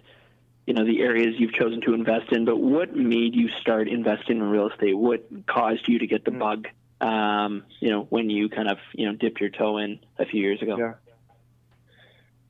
you 0.69 0.75
know 0.75 0.85
the 0.85 1.01
areas 1.01 1.35
you've 1.39 1.55
chosen 1.55 1.81
to 1.81 1.95
invest 1.95 2.31
in. 2.31 2.45
But 2.45 2.59
what 2.59 2.95
made 2.95 3.35
you 3.35 3.49
start 3.59 3.89
investing 3.89 4.37
in 4.37 4.43
real 4.43 4.69
estate? 4.69 4.93
What 4.93 5.27
caused 5.47 5.89
you 5.89 5.99
to 5.99 6.07
get 6.07 6.27
the 6.27 6.31
mm. 6.31 6.39
bug? 6.39 6.67
Um, 7.01 7.65
you 7.81 7.89
know, 7.91 8.03
when 8.11 8.29
you 8.29 8.51
kind 8.51 8.69
of 8.69 8.77
you 8.93 9.07
know 9.07 9.17
dipped 9.17 9.41
your 9.41 9.49
toe 9.49 9.79
in 9.79 9.99
a 10.19 10.27
few 10.27 10.43
years 10.43 10.61
ago. 10.61 10.77
Yeah. 10.77 10.93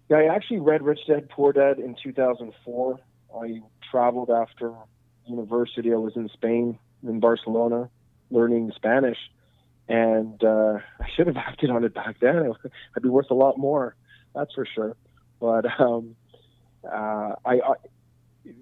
Yeah, 0.08 0.16
I 0.16 0.34
actually 0.34 0.60
read 0.60 0.82
Rich 0.82 1.00
Dad 1.06 1.28
Poor 1.28 1.52
Dad 1.52 1.78
in 1.78 1.94
2004. 2.02 2.98
I 3.40 3.60
traveled 3.90 4.30
after 4.30 4.73
university. 5.26 5.92
I 5.92 5.97
was 5.97 6.16
in 6.16 6.28
Spain, 6.30 6.78
in 7.07 7.21
Barcelona, 7.21 7.90
learning 8.30 8.73
Spanish, 8.75 9.18
and 9.88 10.42
uh, 10.42 10.78
I 11.00 11.09
should 11.14 11.26
have 11.26 11.37
acted 11.49 11.71
on 11.71 11.85
it 11.85 11.95
back 11.95 12.21
then. 12.21 12.52
I'd 12.97 13.02
be 13.02 13.09
worth 13.09 13.30
a 13.30 13.35
lot 13.35 13.59
more, 13.59 13.95
that's 14.35 14.54
for 14.54 14.66
sure. 14.66 14.97
But 15.40 15.66
um, 15.80 16.16
uh, 16.85 17.35
I, 17.45 17.54
I, 17.61 17.75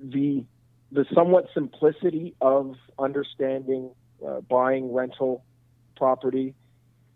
the 0.02 0.44
the 0.92 1.04
somewhat 1.14 1.48
simplicity 1.52 2.34
of 2.40 2.76
understanding 2.98 3.90
uh, 4.26 4.40
buying 4.40 4.92
rental 4.92 5.44
property 5.96 6.54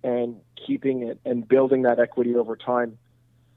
and 0.03 0.37
keeping 0.67 1.03
it 1.03 1.21
and 1.25 1.47
building 1.47 1.83
that 1.83 2.01
equity 2.01 2.35
over 2.35 2.57
time 2.57 2.99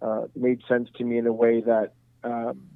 uh, 0.01 0.27
made 0.35 0.61
sense 0.67 0.89
to 0.97 1.03
me 1.03 1.17
in 1.17 1.25
a 1.25 1.33
way 1.33 1.61
that 1.61 1.93
um, 2.23 2.67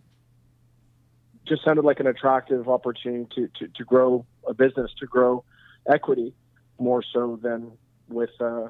just 1.48 1.64
sounded 1.64 1.86
like 1.86 2.00
an 2.00 2.08
attractive 2.08 2.68
opportunity 2.68 3.28
to, 3.36 3.48
to, 3.60 3.68
to 3.74 3.84
grow 3.84 4.26
a 4.48 4.54
business, 4.54 4.92
to 5.00 5.06
grow 5.06 5.44
equity 5.90 6.34
more 6.80 7.04
so 7.14 7.40
than 7.42 7.72
with 8.10 8.30
uh, 8.40 8.68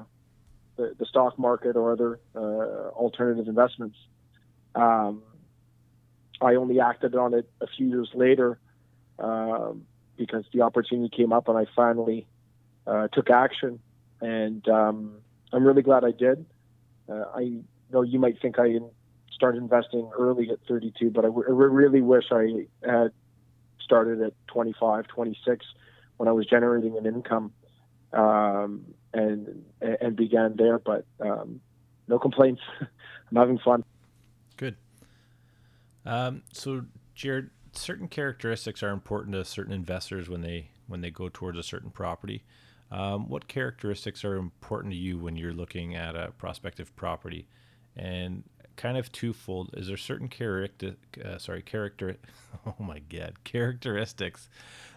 the, 0.76 0.94
the, 0.98 1.06
stock 1.06 1.38
market 1.38 1.76
or 1.76 1.92
other 1.92 2.20
uh, 2.34 2.90
alternative 2.94 3.48
investments. 3.48 3.96
Um, 4.74 5.22
I 6.40 6.54
only 6.54 6.80
acted 6.80 7.14
on 7.14 7.34
it 7.34 7.48
a 7.60 7.66
few 7.66 7.88
years 7.88 8.10
later 8.14 8.58
um, 9.18 9.86
because 10.16 10.44
the 10.52 10.62
opportunity 10.62 11.14
came 11.14 11.32
up 11.32 11.48
and 11.48 11.58
I 11.58 11.66
finally 11.74 12.26
uh, 12.86 13.08
took 13.08 13.30
action. 13.30 13.80
And 14.20 14.66
um, 14.68 15.18
I'm 15.52 15.64
really 15.64 15.82
glad 15.82 16.04
I 16.04 16.12
did. 16.12 16.46
Uh, 17.08 17.24
I 17.34 17.58
know 17.92 18.02
you 18.02 18.18
might 18.18 18.40
think 18.40 18.58
I 18.58 18.78
started 19.38 19.62
investing 19.62 20.10
early 20.18 20.50
at 20.50 20.58
32, 20.68 21.10
but 21.10 21.24
I, 21.24 21.28
w- 21.28 21.46
I 21.48 21.52
really 21.52 22.00
wish 22.00 22.24
I 22.32 22.66
had 22.84 23.12
started 23.80 24.20
at 24.20 24.32
25, 24.48 25.06
26 25.06 25.64
when 26.16 26.28
I 26.28 26.32
was 26.32 26.44
generating 26.46 26.98
an 26.98 27.06
income 27.06 27.52
um, 28.12 28.84
and 29.14 29.64
and 29.80 30.16
began 30.16 30.56
there. 30.56 30.80
But 30.80 31.06
um, 31.20 31.60
no 32.08 32.18
complaints. 32.18 32.60
I'm 32.80 33.36
having 33.36 33.58
fun. 33.58 33.84
Good. 34.56 34.76
Um, 36.04 36.42
so, 36.52 36.86
Jared, 37.14 37.50
certain 37.72 38.08
characteristics 38.08 38.82
are 38.82 38.90
important 38.90 39.34
to 39.34 39.44
certain 39.44 39.72
investors 39.72 40.28
when 40.28 40.40
they 40.40 40.70
when 40.88 41.00
they 41.00 41.12
go 41.12 41.28
towards 41.28 41.58
a 41.58 41.62
certain 41.62 41.90
property. 41.90 42.42
Um, 42.90 43.28
what 43.28 43.46
characteristics 43.46 44.24
are 44.24 44.34
important 44.34 44.94
to 44.94 44.98
you 44.98 45.18
when 45.18 45.36
you're 45.36 45.52
looking 45.52 45.94
at 45.94 46.16
a 46.16 46.32
prospective 46.38 46.96
property? 46.96 47.46
And 47.94 48.44
kind 48.78 48.96
of 48.96 49.12
twofold. 49.12 49.70
Is 49.74 49.88
there 49.88 49.98
certain 49.98 50.28
character, 50.28 50.94
uh, 51.22 51.36
sorry, 51.36 51.60
character, 51.60 52.16
oh 52.66 52.76
my 52.78 53.00
god, 53.00 53.44
characteristics 53.44 54.48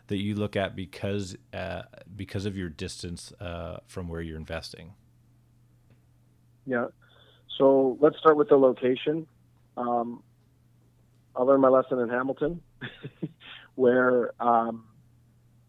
that 0.08 0.18
you 0.18 0.36
look 0.36 0.56
at 0.56 0.76
because 0.76 1.36
uh, 1.54 1.82
because 2.16 2.46
of 2.46 2.56
your 2.56 2.70
distance 2.70 3.34
uh, 3.42 3.80
from 3.88 4.08
where 4.08 4.22
you're 4.22 4.38
investing? 4.38 4.94
Yeah. 6.66 6.88
So 7.58 7.98
let's 8.00 8.18
start 8.18 8.38
with 8.38 8.48
the 8.48 8.56
location. 8.56 9.28
Um, 9.76 10.24
I 11.36 11.44
learned 11.44 11.62
my 11.62 11.70
lesson 11.70 12.00
in 12.00 12.10
Hamilton, 12.10 12.62
where, 13.76 14.32
um, 14.42 14.86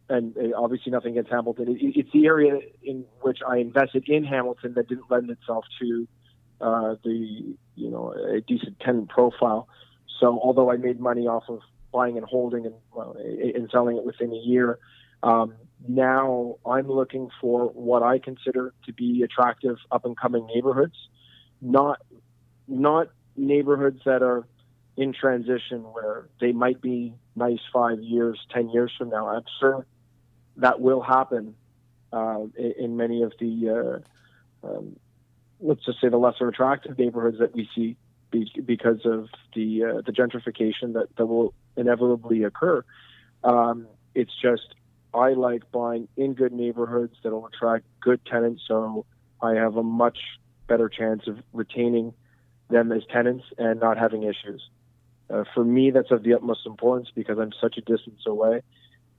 and 0.09 0.37
obviously 0.57 0.93
nothing 0.93 1.13
against 1.13 1.31
Hamilton. 1.31 1.69
It, 1.69 1.97
it's 1.97 2.13
the 2.13 2.27
area 2.27 2.59
in 2.83 3.05
which 3.23 3.39
I 3.47 3.59
invested 3.59 4.09
in 4.09 4.25
Hamilton 4.25 4.75
that 4.75 4.89
didn't 4.89 5.11
lend 5.11 5.31
itself 5.31 5.65
to 5.81 6.07
uh, 6.63 6.95
the 7.05 7.57
you 7.75 7.91
know 7.91 8.13
a 8.13 8.41
decent 8.41 8.81
tenant 8.81 9.09
profile. 9.09 9.69
So 10.21 10.39
although 10.43 10.71
I 10.71 10.77
made 10.77 11.01
money 11.01 11.27
off 11.27 11.45
of 11.49 11.61
buying 11.93 12.17
and 12.17 12.27
holding 12.27 12.67
and 12.67 12.75
well, 12.95 13.17
and 13.19 13.69
selling 13.71 13.97
it 13.97 14.05
within 14.05 14.33
a 14.33 14.37
year, 14.37 14.79
um, 15.23 15.55
now 15.89 16.57
I'm 16.65 16.89
looking 16.89 17.29
for 17.41 17.67
what 17.67 18.03
I 18.03 18.19
consider 18.19 18.73
to 18.87 18.93
be 18.93 19.23
attractive 19.23 19.77
up 19.91 20.05
and 20.05 20.17
coming 20.17 20.47
neighborhoods, 20.47 20.97
not 21.61 22.01
not 22.69 23.09
neighborhoods 23.37 24.01
that 24.05 24.23
are 24.23 24.47
in 24.97 25.13
transition 25.13 25.81
where 25.93 26.29
they 26.41 26.53
might 26.53 26.81
be 26.81 27.15
nice 27.35 27.61
five 27.73 28.01
years, 28.01 28.39
ten 28.53 28.69
years 28.69 28.93
from 28.97 29.09
now. 29.09 29.29
I'm 29.29 29.45
sure 29.59 29.87
that 30.59 30.81
will 30.81 31.01
happen 31.01 31.55
uh, 32.13 32.43
in, 32.57 32.75
in, 32.79 32.97
many 32.97 33.23
of 33.23 33.33
the 33.41 34.03
uh, 34.65 34.69
um, 34.69 34.97
let's 35.63 35.85
just 35.85 36.01
say 36.01 36.09
the 36.09 36.19
lesser 36.19 36.49
attractive 36.49 36.99
neighborhoods 36.99 37.39
that 37.39 37.55
we 37.55 37.69
see 37.75 37.97
because 38.65 39.01
of 39.05 39.29
the 39.55 39.85
uh, 39.85 40.03
the 40.05 40.13
gentrification 40.13 40.95
that, 40.95 41.09
that 41.17 41.27
will 41.27 41.55
inevitably 41.77 42.43
occur. 42.45 42.85
Um, 43.45 43.87
it's 44.15 44.33
just 44.41 44.75
I 45.15 45.33
like 45.33 45.71
buying 45.71 46.09
in 46.17 46.35
good 46.35 46.53
neighborhoods 46.53 47.15
that 47.23 47.33
will 47.33 47.47
attract 47.47 47.85
good 48.01 48.25
tenants, 48.25 48.63
so 48.67 49.07
I 49.41 49.55
have 49.55 49.77
a 49.77 49.83
much 49.83 50.19
better 50.67 50.89
chance 50.89 51.27
of 51.27 51.39
retaining 51.53 52.15
them 52.71 52.93
as 52.93 53.03
tenants 53.13 53.45
and 53.59 53.81
not 53.81 53.99
having 53.99 54.23
issues. 54.23 54.63
Uh, 55.29 55.45
for 55.55 55.65
me, 55.65 55.91
that's 55.91 56.11
of 56.11 56.23
the 56.23 56.35
utmost 56.35 56.67
importance 56.67 57.09
because 57.15 57.39
I'm 57.39 57.53
such 57.61 57.77
a 57.77 57.81
distance 57.81 58.23
away. 58.27 58.63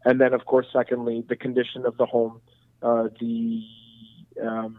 And 0.05 0.19
then, 0.19 0.33
of 0.33 0.45
course, 0.45 0.67
secondly, 0.73 1.23
the 1.27 1.35
condition 1.35 1.85
of 1.85 1.97
the 1.97 2.05
home, 2.05 2.41
uh, 2.81 3.09
the 3.19 3.63
um, 4.41 4.77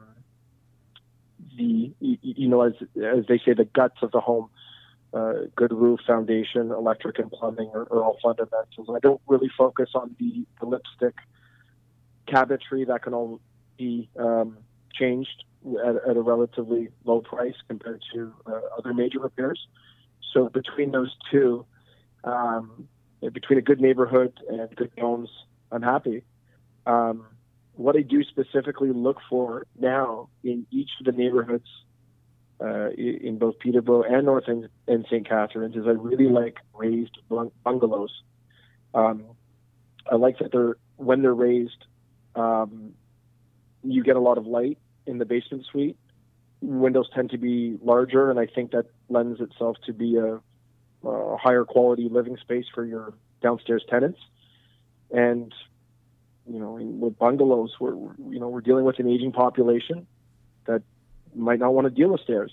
the 1.56 1.92
you 2.00 2.48
know 2.48 2.62
as 2.62 2.72
as 2.96 3.26
they 3.28 3.38
say 3.38 3.52
the 3.54 3.68
guts 3.74 3.96
of 4.02 4.10
the 4.12 4.20
home 4.20 4.48
uh, 5.12 5.32
good 5.54 5.72
roof 5.72 6.00
foundation 6.06 6.70
electric 6.72 7.18
and 7.18 7.30
plumbing 7.30 7.70
are, 7.72 7.82
are, 7.82 8.02
all 8.02 8.18
fundamentals. 8.22 8.88
I 8.92 8.98
don't 9.00 9.20
really 9.28 9.50
focus 9.56 9.90
on 9.94 10.16
the, 10.18 10.44
the 10.60 10.66
lipstick 10.66 11.14
cabinetry 12.26 12.86
that 12.88 13.02
can 13.02 13.14
all 13.14 13.40
be 13.78 14.08
um, 14.18 14.58
changed 14.92 15.44
at, 15.84 15.96
at, 16.08 16.16
a 16.16 16.20
relatively 16.20 16.88
low 17.04 17.20
price 17.20 17.54
compared 17.68 18.02
to 18.12 18.32
uh, 18.46 18.60
other 18.76 18.92
major 18.92 19.20
repairs. 19.20 19.68
So 20.32 20.48
between 20.48 20.90
those 20.90 21.14
two 21.30 21.64
um, 22.24 22.88
between 23.20 23.58
a 23.58 23.62
good 23.62 23.80
neighborhood 23.80 24.32
and 24.48 24.74
good 24.74 24.90
homes 24.98 25.30
i'm 25.70 25.82
happy. 25.82 26.22
Um, 26.86 27.26
what 27.76 27.96
I 27.96 28.02
do 28.02 28.22
specifically 28.24 28.90
look 28.92 29.18
for 29.28 29.66
now 29.78 30.28
in 30.42 30.66
each 30.70 30.90
of 31.00 31.06
the 31.06 31.12
neighborhoods 31.12 31.66
uh, 32.60 32.90
in 32.90 33.38
both 33.38 33.58
Peterborough 33.58 34.04
and 34.04 34.26
North 34.26 34.44
and, 34.46 34.68
and 34.86 35.04
St. 35.06 35.28
Catharines 35.28 35.76
is 35.76 35.86
I 35.86 35.90
really 35.90 36.28
like 36.28 36.58
raised 36.72 37.18
bungalows. 37.64 38.12
Um, 38.94 39.24
I 40.10 40.16
like 40.16 40.38
that 40.38 40.52
they're 40.52 40.76
when 40.96 41.22
they're 41.22 41.34
raised, 41.34 41.84
um, 42.36 42.92
you 43.82 44.04
get 44.04 44.16
a 44.16 44.20
lot 44.20 44.38
of 44.38 44.46
light 44.46 44.78
in 45.06 45.18
the 45.18 45.24
basement 45.24 45.66
suite. 45.70 45.96
Windows 46.60 47.08
tend 47.14 47.30
to 47.30 47.38
be 47.38 47.78
larger, 47.82 48.30
and 48.30 48.38
I 48.38 48.46
think 48.46 48.70
that 48.70 48.86
lends 49.08 49.40
itself 49.40 49.76
to 49.86 49.92
be 49.92 50.16
a, 50.16 50.40
a 51.06 51.36
higher 51.36 51.64
quality 51.64 52.08
living 52.08 52.36
space 52.40 52.64
for 52.72 52.84
your 52.84 53.12
downstairs 53.42 53.84
tenants. 53.90 54.20
And 55.10 55.52
you 56.46 56.58
know, 56.58 56.72
with 56.74 57.18
bungalows, 57.18 57.74
we're 57.80 57.94
you 57.94 58.38
know 58.38 58.48
we're 58.48 58.60
dealing 58.60 58.84
with 58.84 58.98
an 58.98 59.08
aging 59.08 59.32
population 59.32 60.06
that 60.66 60.82
might 61.34 61.58
not 61.58 61.74
want 61.74 61.86
to 61.86 61.90
deal 61.90 62.10
with 62.10 62.20
stairs, 62.20 62.52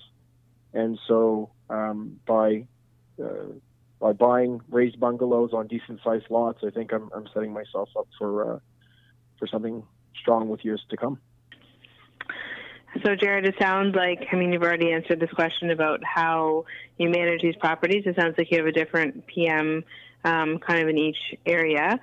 and 0.74 0.98
so 1.08 1.50
um, 1.70 2.20
by 2.26 2.66
uh, 3.22 3.54
by 4.00 4.14
buying 4.14 4.62
raised 4.70 5.00
bungalows 5.00 5.52
on 5.54 5.68
decent 5.68 6.00
sized 6.04 6.26
lots, 6.30 6.60
I 6.66 6.70
think 6.70 6.94
I'm, 6.94 7.10
I'm 7.14 7.28
setting 7.34 7.54
myself 7.54 7.90
up 7.98 8.08
for 8.18 8.56
uh, 8.56 8.60
for 9.40 9.48
something 9.48 9.84
strong 10.20 10.50
with 10.50 10.64
years 10.64 10.84
to 10.90 10.98
come. 10.98 11.20
So, 13.06 13.16
Jared, 13.16 13.46
it 13.46 13.56
sounds 13.60 13.96
like, 13.96 14.28
I 14.34 14.36
mean, 14.36 14.52
you've 14.52 14.64
already 14.64 14.92
answered 14.92 15.22
this 15.22 15.32
question 15.32 15.72
about 15.72 16.02
how 16.04 16.66
you 16.98 17.10
manage 17.10 17.42
these 17.42 17.56
properties. 17.56 18.04
It 18.06 18.18
sounds 18.20 18.36
like 18.38 18.52
you 18.52 18.58
have 18.58 18.68
a 18.68 18.72
different 18.74 19.26
PM 19.28 19.86
um, 20.26 20.60
kind 20.60 20.84
of 20.84 20.90
in 20.90 20.98
each 20.98 21.18
area. 21.46 22.00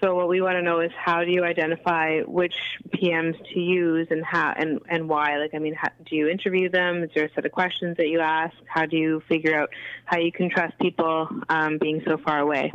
So 0.00 0.14
what 0.14 0.28
we 0.28 0.40
want 0.40 0.54
to 0.54 0.62
know 0.62 0.80
is 0.80 0.92
how 0.96 1.24
do 1.24 1.30
you 1.32 1.44
identify 1.44 2.20
which 2.20 2.54
PMs 2.90 3.36
to 3.52 3.60
use 3.60 4.06
and 4.10 4.24
how 4.24 4.54
and, 4.56 4.80
and 4.88 5.08
why? 5.08 5.38
Like, 5.38 5.54
I 5.54 5.58
mean, 5.58 5.74
how, 5.74 5.88
do 6.08 6.14
you 6.14 6.28
interview 6.28 6.68
them? 6.68 7.02
Is 7.02 7.10
there 7.14 7.24
a 7.24 7.32
set 7.32 7.44
of 7.44 7.50
questions 7.50 7.96
that 7.96 8.06
you 8.06 8.20
ask? 8.20 8.54
How 8.66 8.86
do 8.86 8.96
you 8.96 9.22
figure 9.28 9.60
out 9.60 9.70
how 10.04 10.18
you 10.18 10.30
can 10.30 10.50
trust 10.50 10.78
people 10.78 11.28
um, 11.48 11.78
being 11.78 12.02
so 12.06 12.16
far 12.16 12.38
away? 12.38 12.72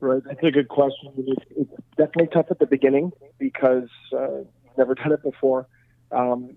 Right, 0.00 0.22
that's 0.24 0.42
a 0.42 0.50
good 0.50 0.68
question. 0.68 1.12
It's, 1.16 1.44
it's 1.56 1.82
definitely 1.96 2.28
tough 2.32 2.46
at 2.50 2.58
the 2.58 2.66
beginning 2.66 3.12
because 3.38 3.88
uh, 4.12 4.44
never 4.76 4.94
done 4.96 5.12
it 5.12 5.22
before. 5.22 5.68
Um, 6.10 6.56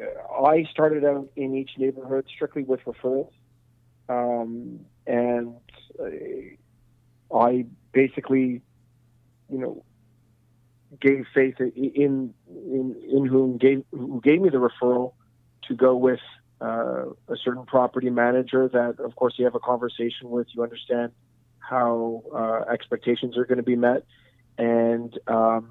I 0.00 0.64
started 0.70 1.04
out 1.04 1.28
in 1.34 1.56
each 1.56 1.70
neighborhood 1.76 2.26
strictly 2.32 2.62
with 2.62 2.80
referrals, 2.84 3.32
um, 4.08 4.80
and 5.06 5.56
uh, 5.98 7.36
I 7.36 7.66
basically, 7.92 8.62
you 9.50 9.58
know, 9.58 9.84
gave 11.00 11.26
faith 11.34 11.56
in 11.60 12.34
in 12.46 12.96
in 13.10 13.26
whom 13.26 13.58
gave 13.58 13.84
who 13.90 14.20
gave 14.22 14.40
me 14.40 14.48
the 14.48 14.58
referral 14.58 15.12
to 15.66 15.74
go 15.74 15.96
with 15.96 16.20
uh, 16.60 17.04
a 17.28 17.36
certain 17.44 17.64
property 17.66 18.10
manager 18.10 18.68
that, 18.68 18.96
of 19.04 19.14
course, 19.16 19.34
you 19.36 19.44
have 19.44 19.54
a 19.54 19.60
conversation 19.60 20.30
with. 20.30 20.46
You 20.54 20.62
understand 20.62 21.12
how 21.58 22.22
uh, 22.34 22.72
expectations 22.72 23.36
are 23.36 23.44
going 23.44 23.58
to 23.58 23.64
be 23.64 23.76
met, 23.76 24.04
and 24.56 25.16
um, 25.26 25.70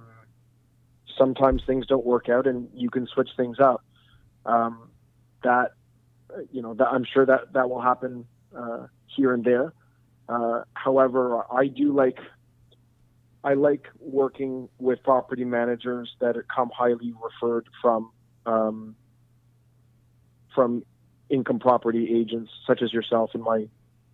sometimes 1.18 1.64
things 1.66 1.88
don't 1.88 2.06
work 2.06 2.30
out, 2.30 2.48
and 2.48 2.70
you 2.74 2.90
can 2.90 3.08
switch 3.08 3.30
things 3.36 3.58
up. 3.60 3.84
Um, 4.46 4.92
that 5.44 5.72
you 6.52 6.62
know, 6.62 6.74
that 6.76 6.88
I'm 6.88 7.04
sure 7.04 7.26
that 7.26 7.54
that 7.54 7.70
will 7.70 7.82
happen 7.82 8.26
uh, 8.58 8.88
here 9.08 9.34
and 9.34 9.44
there. 9.44 9.74
Uh, 10.30 10.64
however, 10.74 11.44
I 11.52 11.68
do 11.68 11.94
like 11.94 12.20
I 13.44 13.54
like 13.54 13.88
working 14.00 14.68
with 14.78 15.02
property 15.04 15.46
managers 15.46 16.14
that 16.20 16.36
come 16.54 16.70
highly 16.76 17.14
referred 17.24 17.68
from 17.82 18.12
um, 18.46 18.96
from 20.54 20.84
income 21.30 21.60
property 21.60 22.14
agents 22.20 22.52
such 22.66 22.82
as 22.82 22.92
yourself 22.92 23.32
and 23.34 23.44
my 23.44 23.68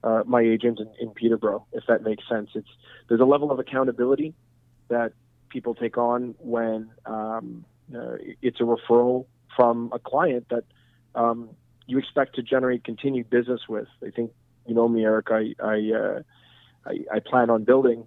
uh, 0.03 0.21
my 0.25 0.41
agent 0.41 0.79
in, 0.79 0.89
in, 0.99 1.09
Peterborough, 1.11 1.65
if 1.71 1.85
that 1.87 2.03
makes 2.03 2.27
sense. 2.27 2.49
It's 2.55 2.67
there's 3.07 3.21
a 3.21 3.25
level 3.25 3.51
of 3.51 3.59
accountability 3.59 4.33
that 4.89 5.13
people 5.49 5.73
take 5.73 5.97
on 5.97 6.35
when 6.39 6.91
um, 7.05 7.63
uh, 7.95 8.17
it's 8.41 8.59
a 8.59 8.63
referral 8.63 9.25
from 9.55 9.91
a 9.93 9.99
client 9.99 10.47
that 10.49 10.65
um, 11.15 11.49
you 11.85 11.97
expect 11.97 12.35
to 12.35 12.43
generate 12.43 12.83
continued 12.83 13.29
business 13.29 13.61
with. 13.69 13.87
I 14.05 14.09
think 14.09 14.31
you 14.65 14.75
know 14.75 14.87
me, 14.87 15.03
Eric. 15.03 15.27
I 15.31 15.53
I, 15.61 15.91
uh, 15.95 16.21
I, 16.85 17.15
I 17.15 17.19
plan 17.19 17.49
on 17.49 17.63
building 17.63 18.05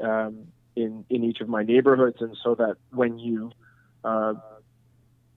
um, 0.00 0.46
in 0.76 1.04
in 1.08 1.24
each 1.24 1.40
of 1.40 1.48
my 1.48 1.62
neighborhoods, 1.62 2.16
and 2.20 2.36
so 2.42 2.54
that 2.56 2.76
when 2.90 3.18
you 3.18 3.52
uh, 4.04 4.34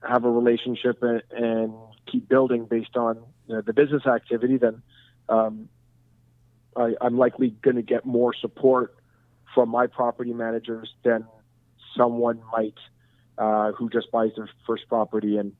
have 0.02 0.24
a 0.24 0.30
relationship 0.30 1.02
and, 1.02 1.72
keep 2.06 2.28
building 2.28 2.66
based 2.66 2.98
on 2.98 3.16
you 3.48 3.54
know, 3.54 3.62
the 3.62 3.72
business 3.72 4.06
activity, 4.06 4.58
then 4.58 4.82
um, 5.30 5.70
I, 6.76 6.92
I'm 7.00 7.16
likely 7.16 7.48
going 7.62 7.76
to 7.76 7.82
get 7.82 8.04
more 8.04 8.34
support 8.34 8.94
from 9.54 9.70
my 9.70 9.86
property 9.86 10.34
managers 10.34 10.92
than 11.02 11.24
someone 11.96 12.42
might 12.52 12.74
uh, 13.38 13.72
who 13.72 13.88
just 13.88 14.10
buys 14.12 14.32
their 14.36 14.50
first 14.66 14.86
property 14.88 15.38
and 15.38 15.52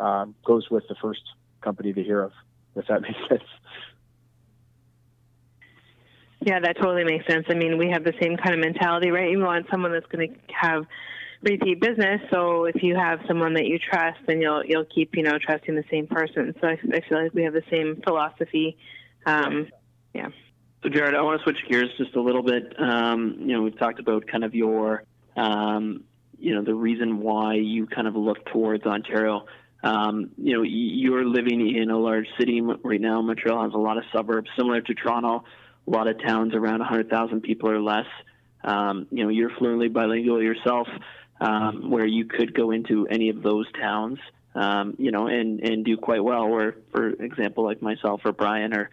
um, 0.00 0.34
goes 0.44 0.68
with 0.70 0.88
the 0.88 0.96
first 1.00 1.22
company 1.60 1.92
they 1.92 2.02
hear 2.02 2.22
of, 2.22 2.32
if 2.74 2.86
that 2.88 3.00
makes 3.02 3.18
sense. 3.28 3.42
Yeah, 6.46 6.60
that 6.60 6.76
totally 6.76 7.02
makes 7.02 7.26
sense. 7.26 7.44
I 7.48 7.54
mean, 7.54 7.76
we 7.76 7.90
have 7.90 8.04
the 8.04 8.12
same 8.22 8.36
kind 8.36 8.54
of 8.54 8.60
mentality, 8.60 9.10
right? 9.10 9.28
You 9.28 9.40
want 9.40 9.66
someone 9.68 9.90
that's 9.90 10.06
going 10.06 10.28
to 10.28 10.54
have 10.54 10.86
repeat 11.42 11.80
business. 11.80 12.20
So 12.30 12.66
if 12.66 12.84
you 12.84 12.94
have 12.94 13.18
someone 13.26 13.54
that 13.54 13.66
you 13.66 13.80
trust, 13.80 14.20
then 14.28 14.40
you'll 14.40 14.64
you'll 14.64 14.84
keep 14.84 15.16
you 15.16 15.24
know 15.24 15.38
trusting 15.44 15.74
the 15.74 15.82
same 15.90 16.06
person. 16.06 16.54
So 16.60 16.68
I, 16.68 16.78
I 16.94 17.00
feel 17.08 17.20
like 17.20 17.34
we 17.34 17.42
have 17.42 17.52
the 17.52 17.64
same 17.68 18.00
philosophy. 18.06 18.78
Um, 19.26 19.66
yeah. 20.14 20.28
So 20.84 20.88
Jared, 20.88 21.16
I 21.16 21.22
want 21.22 21.40
to 21.40 21.42
switch 21.42 21.58
gears 21.68 21.90
just 21.98 22.14
a 22.14 22.20
little 22.20 22.44
bit. 22.44 22.78
Um, 22.78 23.38
you 23.40 23.48
know, 23.48 23.62
we've 23.62 23.76
talked 23.76 23.98
about 23.98 24.28
kind 24.28 24.44
of 24.44 24.54
your, 24.54 25.02
um, 25.36 26.04
you 26.38 26.54
know, 26.54 26.62
the 26.62 26.76
reason 26.76 27.18
why 27.18 27.54
you 27.54 27.88
kind 27.88 28.06
of 28.06 28.14
look 28.14 28.44
towards 28.52 28.86
Ontario. 28.86 29.46
Um, 29.82 30.30
you 30.38 30.56
know, 30.56 30.62
you're 30.62 31.24
living 31.24 31.74
in 31.74 31.90
a 31.90 31.98
large 31.98 32.28
city 32.38 32.60
right 32.60 33.00
now. 33.00 33.20
Montreal 33.20 33.64
has 33.64 33.72
a 33.74 33.78
lot 33.78 33.98
of 33.98 34.04
suburbs, 34.12 34.48
similar 34.56 34.80
to 34.80 34.94
Toronto 34.94 35.42
a 35.86 35.90
lot 35.90 36.08
of 36.08 36.20
towns 36.20 36.54
around 36.54 36.80
100,000 36.80 37.42
people 37.42 37.70
or 37.70 37.80
less. 37.80 38.06
Um, 38.64 39.06
you 39.10 39.22
know, 39.22 39.30
you're 39.30 39.50
fluently 39.50 39.88
bilingual 39.88 40.42
yourself, 40.42 40.88
um, 41.40 41.90
where 41.90 42.06
you 42.06 42.24
could 42.24 42.54
go 42.54 42.70
into 42.70 43.06
any 43.06 43.28
of 43.28 43.42
those 43.42 43.66
towns, 43.72 44.18
um, 44.54 44.94
you 44.98 45.12
know, 45.12 45.28
and, 45.28 45.60
and 45.60 45.84
do 45.84 45.96
quite 45.96 46.22
well. 46.24 46.42
Or, 46.42 46.76
for 46.92 47.10
example, 47.10 47.64
like 47.64 47.82
myself 47.82 48.22
or 48.24 48.32
Brian 48.32 48.74
or 48.74 48.90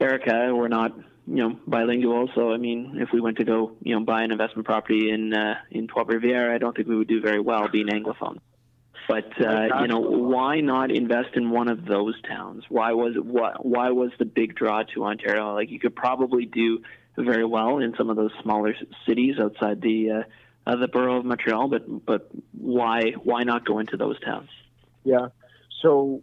Erika, 0.00 0.54
we're 0.54 0.68
not, 0.68 0.96
you 1.26 1.48
know, 1.48 1.58
bilingual. 1.66 2.30
So, 2.34 2.52
I 2.52 2.56
mean, 2.56 2.98
if 3.00 3.10
we 3.12 3.20
went 3.20 3.38
to 3.38 3.44
go, 3.44 3.72
you 3.82 3.94
know, 3.94 4.04
buy 4.04 4.22
an 4.22 4.30
investment 4.30 4.66
property 4.66 5.10
in 5.10 5.34
uh, 5.34 5.56
in 5.70 5.88
Trois 5.88 6.04
Rivières, 6.04 6.54
I 6.54 6.58
don't 6.58 6.74
think 6.74 6.88
we 6.88 6.96
would 6.96 7.08
do 7.08 7.20
very 7.20 7.40
well 7.40 7.68
being 7.68 7.88
anglophone. 7.88 8.38
But 9.08 9.32
uh, 9.40 9.80
you 9.82 9.88
know, 9.88 10.00
why 10.00 10.60
not 10.60 10.90
invest 10.90 11.36
in 11.36 11.50
one 11.50 11.68
of 11.68 11.84
those 11.84 12.20
towns? 12.22 12.64
Why 12.68 12.92
was 12.92 13.14
what? 13.16 13.64
Why 13.64 13.90
was 13.90 14.10
the 14.18 14.24
big 14.24 14.54
draw 14.56 14.82
to 14.94 15.04
Ontario? 15.04 15.54
Like 15.54 15.70
you 15.70 15.78
could 15.78 15.94
probably 15.94 16.44
do 16.44 16.82
very 17.16 17.44
well 17.44 17.78
in 17.78 17.94
some 17.96 18.10
of 18.10 18.16
those 18.16 18.32
smaller 18.42 18.74
cities 19.06 19.36
outside 19.38 19.80
the 19.80 20.10
uh, 20.10 20.22
uh, 20.66 20.76
the 20.76 20.88
borough 20.88 21.18
of 21.18 21.24
Montreal, 21.24 21.68
but 21.68 22.04
but 22.04 22.28
why 22.52 23.12
why 23.22 23.44
not 23.44 23.64
go 23.64 23.78
into 23.78 23.96
those 23.96 24.18
towns? 24.20 24.50
Yeah, 25.04 25.28
so 25.80 26.22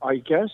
I 0.00 0.16
guess 0.16 0.50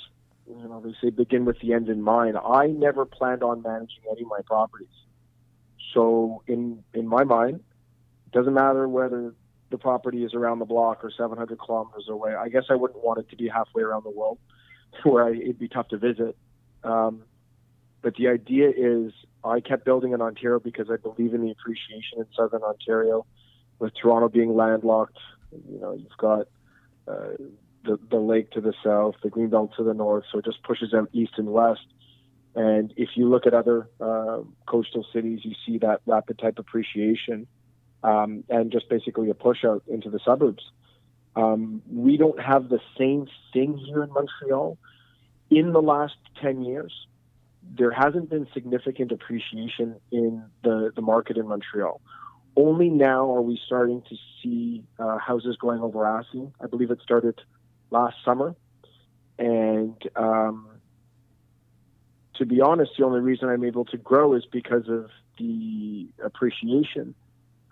you 0.48 0.68
know 0.68 0.80
they 0.80 0.94
say 1.02 1.10
begin 1.10 1.44
with 1.44 1.60
the 1.60 1.74
end 1.74 1.88
in 1.88 2.00
mind. 2.00 2.36
I 2.38 2.68
never 2.68 3.04
planned 3.04 3.42
on 3.42 3.62
managing 3.62 4.02
any 4.10 4.22
of 4.22 4.28
my 4.28 4.40
properties, 4.46 4.88
so 5.92 6.42
in 6.46 6.82
in 6.94 7.06
my 7.06 7.24
mind, 7.24 7.60
it 8.26 8.32
doesn't 8.32 8.54
matter 8.54 8.88
whether 8.88 9.34
the 9.70 9.78
property 9.78 10.24
is 10.24 10.34
around 10.34 10.58
the 10.58 10.64
block 10.64 11.04
or 11.04 11.10
700 11.10 11.58
kilometers 11.58 12.06
away. 12.08 12.34
I 12.34 12.48
guess 12.48 12.64
I 12.70 12.74
wouldn't 12.74 13.02
want 13.02 13.20
it 13.20 13.28
to 13.30 13.36
be 13.36 13.48
halfway 13.48 13.82
around 13.82 14.04
the 14.04 14.10
world, 14.10 14.38
where 15.04 15.24
I, 15.24 15.30
it'd 15.30 15.58
be 15.58 15.68
tough 15.68 15.88
to 15.88 15.98
visit. 15.98 16.36
Um, 16.82 17.22
but 18.02 18.14
the 18.16 18.28
idea 18.28 18.70
is, 18.70 19.12
I 19.44 19.60
kept 19.60 19.84
building 19.84 20.12
in 20.12 20.20
Ontario 20.20 20.58
because 20.58 20.90
I 20.90 20.96
believe 20.96 21.34
in 21.34 21.42
the 21.42 21.50
appreciation 21.50 22.18
in 22.18 22.26
Southern 22.36 22.62
Ontario. 22.62 23.26
With 23.78 23.92
Toronto 23.94 24.28
being 24.28 24.54
landlocked, 24.54 25.16
you 25.52 25.80
know, 25.80 25.94
you've 25.94 26.16
got 26.18 26.48
uh, 27.08 27.36
the 27.82 27.98
the 28.10 28.18
lake 28.18 28.50
to 28.50 28.60
the 28.60 28.74
south, 28.84 29.14
the 29.22 29.30
greenbelt 29.30 29.74
to 29.76 29.82
the 29.82 29.94
north, 29.94 30.24
so 30.30 30.38
it 30.38 30.44
just 30.44 30.62
pushes 30.62 30.92
out 30.92 31.08
east 31.14 31.32
and 31.38 31.48
west. 31.48 31.86
And 32.54 32.92
if 32.98 33.10
you 33.14 33.28
look 33.30 33.46
at 33.46 33.54
other 33.54 33.88
uh, 33.98 34.40
coastal 34.66 35.06
cities, 35.14 35.40
you 35.44 35.54
see 35.64 35.78
that 35.78 36.02
rapid 36.04 36.38
type 36.38 36.58
appreciation 36.58 37.46
um, 38.02 38.44
and 38.48 38.70
just 38.70 38.88
basically 38.88 39.30
a 39.30 39.34
push 39.34 39.64
out 39.64 39.82
into 39.86 40.10
the 40.10 40.20
suburbs. 40.24 40.62
Um, 41.36 41.82
we 41.90 42.16
don't 42.16 42.40
have 42.40 42.68
the 42.68 42.80
same 42.98 43.28
thing 43.52 43.78
here 43.78 44.02
in 44.02 44.10
Montreal. 44.12 44.78
In 45.50 45.72
the 45.72 45.82
last 45.82 46.16
10 46.42 46.62
years, 46.62 46.92
there 47.62 47.90
hasn't 47.90 48.30
been 48.30 48.46
significant 48.52 49.12
appreciation 49.12 49.96
in 50.10 50.44
the, 50.62 50.92
the 50.94 51.02
market 51.02 51.36
in 51.36 51.46
Montreal. 51.46 52.00
Only 52.56 52.88
now 52.88 53.32
are 53.34 53.42
we 53.42 53.60
starting 53.64 54.02
to 54.08 54.16
see 54.42 54.84
uh, 54.98 55.18
houses 55.18 55.56
going 55.56 55.80
over 55.80 56.04
asking. 56.04 56.52
I 56.60 56.66
believe 56.66 56.90
it 56.90 57.00
started 57.02 57.40
last 57.90 58.16
summer, 58.24 58.54
and 59.38 59.96
um, 60.16 60.66
to 62.36 62.46
be 62.46 62.60
honest, 62.60 62.92
the 62.98 63.04
only 63.04 63.20
reason 63.20 63.48
I'm 63.48 63.64
able 63.64 63.84
to 63.86 63.96
grow 63.96 64.34
is 64.34 64.44
because 64.50 64.88
of 64.88 65.10
the 65.38 66.08
appreciation. 66.24 67.14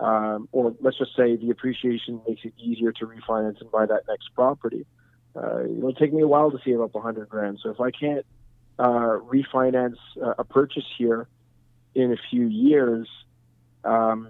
Um, 0.00 0.48
or 0.52 0.74
let's 0.80 0.96
just 0.98 1.16
say 1.16 1.36
the 1.36 1.50
appreciation 1.50 2.20
makes 2.26 2.42
it 2.44 2.52
easier 2.56 2.92
to 2.92 3.06
refinance 3.06 3.60
and 3.60 3.70
buy 3.70 3.86
that 3.86 4.02
next 4.08 4.28
property. 4.34 4.86
Uh, 5.34 5.64
it'll 5.64 5.94
take 5.94 6.12
me 6.12 6.22
a 6.22 6.26
while 6.26 6.50
to 6.50 6.58
save 6.64 6.80
up 6.80 6.94
100 6.94 7.28
grand. 7.28 7.58
So 7.62 7.70
if 7.70 7.80
I 7.80 7.90
can't 7.90 8.24
uh, 8.78 9.18
refinance 9.18 9.96
uh, 10.22 10.34
a 10.38 10.44
purchase 10.44 10.84
here 10.96 11.26
in 11.94 12.12
a 12.12 12.16
few 12.30 12.46
years, 12.46 13.08
um, 13.84 14.28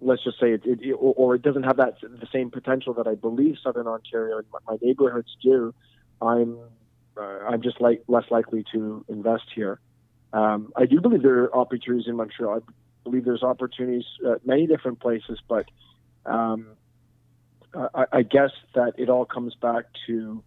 let's 0.00 0.24
just 0.24 0.40
say 0.40 0.52
it, 0.52 0.62
it, 0.64 0.80
it, 0.82 0.92
or 0.94 1.34
it 1.34 1.42
doesn't 1.42 1.64
have 1.64 1.76
that 1.76 2.00
the 2.00 2.28
same 2.32 2.50
potential 2.50 2.94
that 2.94 3.06
I 3.06 3.14
believe 3.14 3.56
Southern 3.62 3.86
Ontario 3.86 4.38
and 4.38 4.46
my 4.66 4.76
neighborhoods 4.80 5.28
do, 5.42 5.74
I'm 6.22 6.58
uh, 7.16 7.20
I'm 7.48 7.62
just 7.62 7.80
like 7.80 8.02
less 8.08 8.24
likely 8.30 8.64
to 8.72 9.04
invest 9.08 9.44
here. 9.54 9.80
Um, 10.32 10.72
I 10.76 10.86
do 10.86 11.00
believe 11.00 11.22
there 11.22 11.44
are 11.44 11.56
opportunities 11.56 12.08
in 12.08 12.16
Montreal. 12.16 12.62
Believe 13.04 13.24
there's 13.24 13.42
opportunities 13.42 14.04
at 14.30 14.46
many 14.46 14.66
different 14.66 15.00
places, 15.00 15.40
but 15.48 15.66
um, 16.26 16.76
I, 17.74 18.04
I, 18.12 18.22
guess 18.22 18.50
that 18.74 18.94
it 18.98 19.08
all 19.08 19.24
comes 19.24 19.54
back 19.54 19.84
to 20.06 20.42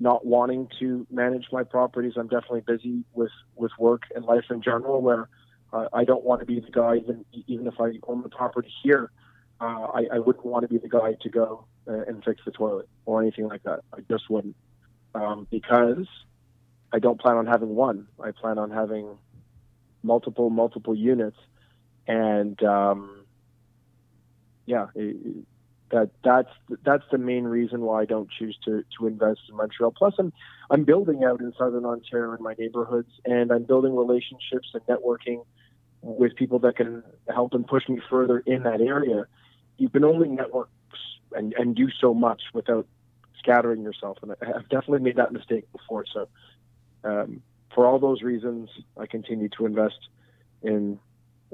not 0.00 0.26
wanting 0.26 0.68
to 0.80 1.06
manage 1.10 1.46
my 1.52 1.62
properties. 1.62 2.14
I'm 2.16 2.28
definitely 2.28 2.62
busy 2.66 3.04
with, 3.14 3.30
with 3.54 3.72
work 3.78 4.02
and 4.14 4.24
life 4.24 4.44
in 4.50 4.62
general, 4.62 5.00
where 5.00 5.28
uh, 5.72 5.88
I 5.92 6.04
don't 6.04 6.24
want 6.24 6.40
to 6.40 6.46
be 6.46 6.60
the 6.60 6.70
guy, 6.70 6.96
even 6.96 7.24
even 7.46 7.66
if 7.66 7.74
I 7.80 7.92
own 8.06 8.22
the 8.22 8.28
property 8.28 8.72
here. 8.82 9.10
Uh, 9.60 9.86
I, 9.94 10.06
I, 10.14 10.18
wouldn't 10.18 10.44
want 10.44 10.62
to 10.62 10.68
be 10.68 10.76
the 10.76 10.88
guy 10.88 11.14
to 11.22 11.28
go 11.30 11.64
uh, 11.88 12.02
and 12.02 12.22
fix 12.22 12.42
the 12.44 12.50
toilet 12.50 12.88
or 13.06 13.22
anything 13.22 13.48
like 13.48 13.62
that. 13.62 13.80
I 13.94 14.00
just 14.10 14.28
wouldn't, 14.28 14.54
um, 15.14 15.46
because 15.50 16.06
I 16.92 16.98
don't 16.98 17.18
plan 17.18 17.36
on 17.36 17.46
having 17.46 17.74
one. 17.74 18.06
I 18.22 18.32
plan 18.32 18.58
on 18.58 18.70
having 18.70 19.16
multiple, 20.02 20.50
multiple 20.50 20.94
units, 20.94 21.38
and 22.06 22.62
um, 22.62 23.24
yeah, 24.66 24.86
it, 24.94 25.44
that 25.90 26.10
that's 26.24 26.50
that's 26.84 27.04
the 27.12 27.18
main 27.18 27.44
reason 27.44 27.82
why 27.82 28.02
I 28.02 28.04
don't 28.04 28.28
choose 28.30 28.58
to 28.64 28.84
to 28.98 29.06
invest 29.06 29.40
in 29.48 29.56
Montreal. 29.56 29.92
Plus, 29.92 30.14
I'm 30.18 30.32
I'm 30.70 30.84
building 30.84 31.24
out 31.24 31.40
in 31.40 31.52
Southern 31.56 31.84
Ontario 31.84 32.32
in 32.32 32.42
my 32.42 32.54
neighborhoods, 32.58 33.10
and 33.24 33.52
I'm 33.52 33.64
building 33.64 33.94
relationships 33.94 34.68
and 34.74 34.82
networking 34.86 35.44
with 36.02 36.34
people 36.36 36.58
that 36.60 36.76
can 36.76 37.02
help 37.28 37.54
and 37.54 37.66
push 37.66 37.88
me 37.88 38.00
further 38.10 38.40
in 38.40 38.64
that 38.64 38.80
area. 38.80 39.26
You 39.78 39.88
can 39.88 40.04
only 40.04 40.28
network 40.28 40.68
and 41.32 41.54
and 41.54 41.74
do 41.76 41.88
so 42.00 42.14
much 42.14 42.42
without 42.52 42.86
scattering 43.38 43.82
yourself, 43.82 44.18
and 44.22 44.32
I've 44.42 44.68
definitely 44.68 45.00
made 45.00 45.16
that 45.16 45.32
mistake 45.32 45.70
before. 45.70 46.04
So, 46.12 46.28
um, 47.04 47.42
for 47.74 47.86
all 47.86 48.00
those 48.00 48.22
reasons, 48.22 48.70
I 48.96 49.06
continue 49.06 49.48
to 49.50 49.66
invest 49.66 50.08
in 50.62 50.98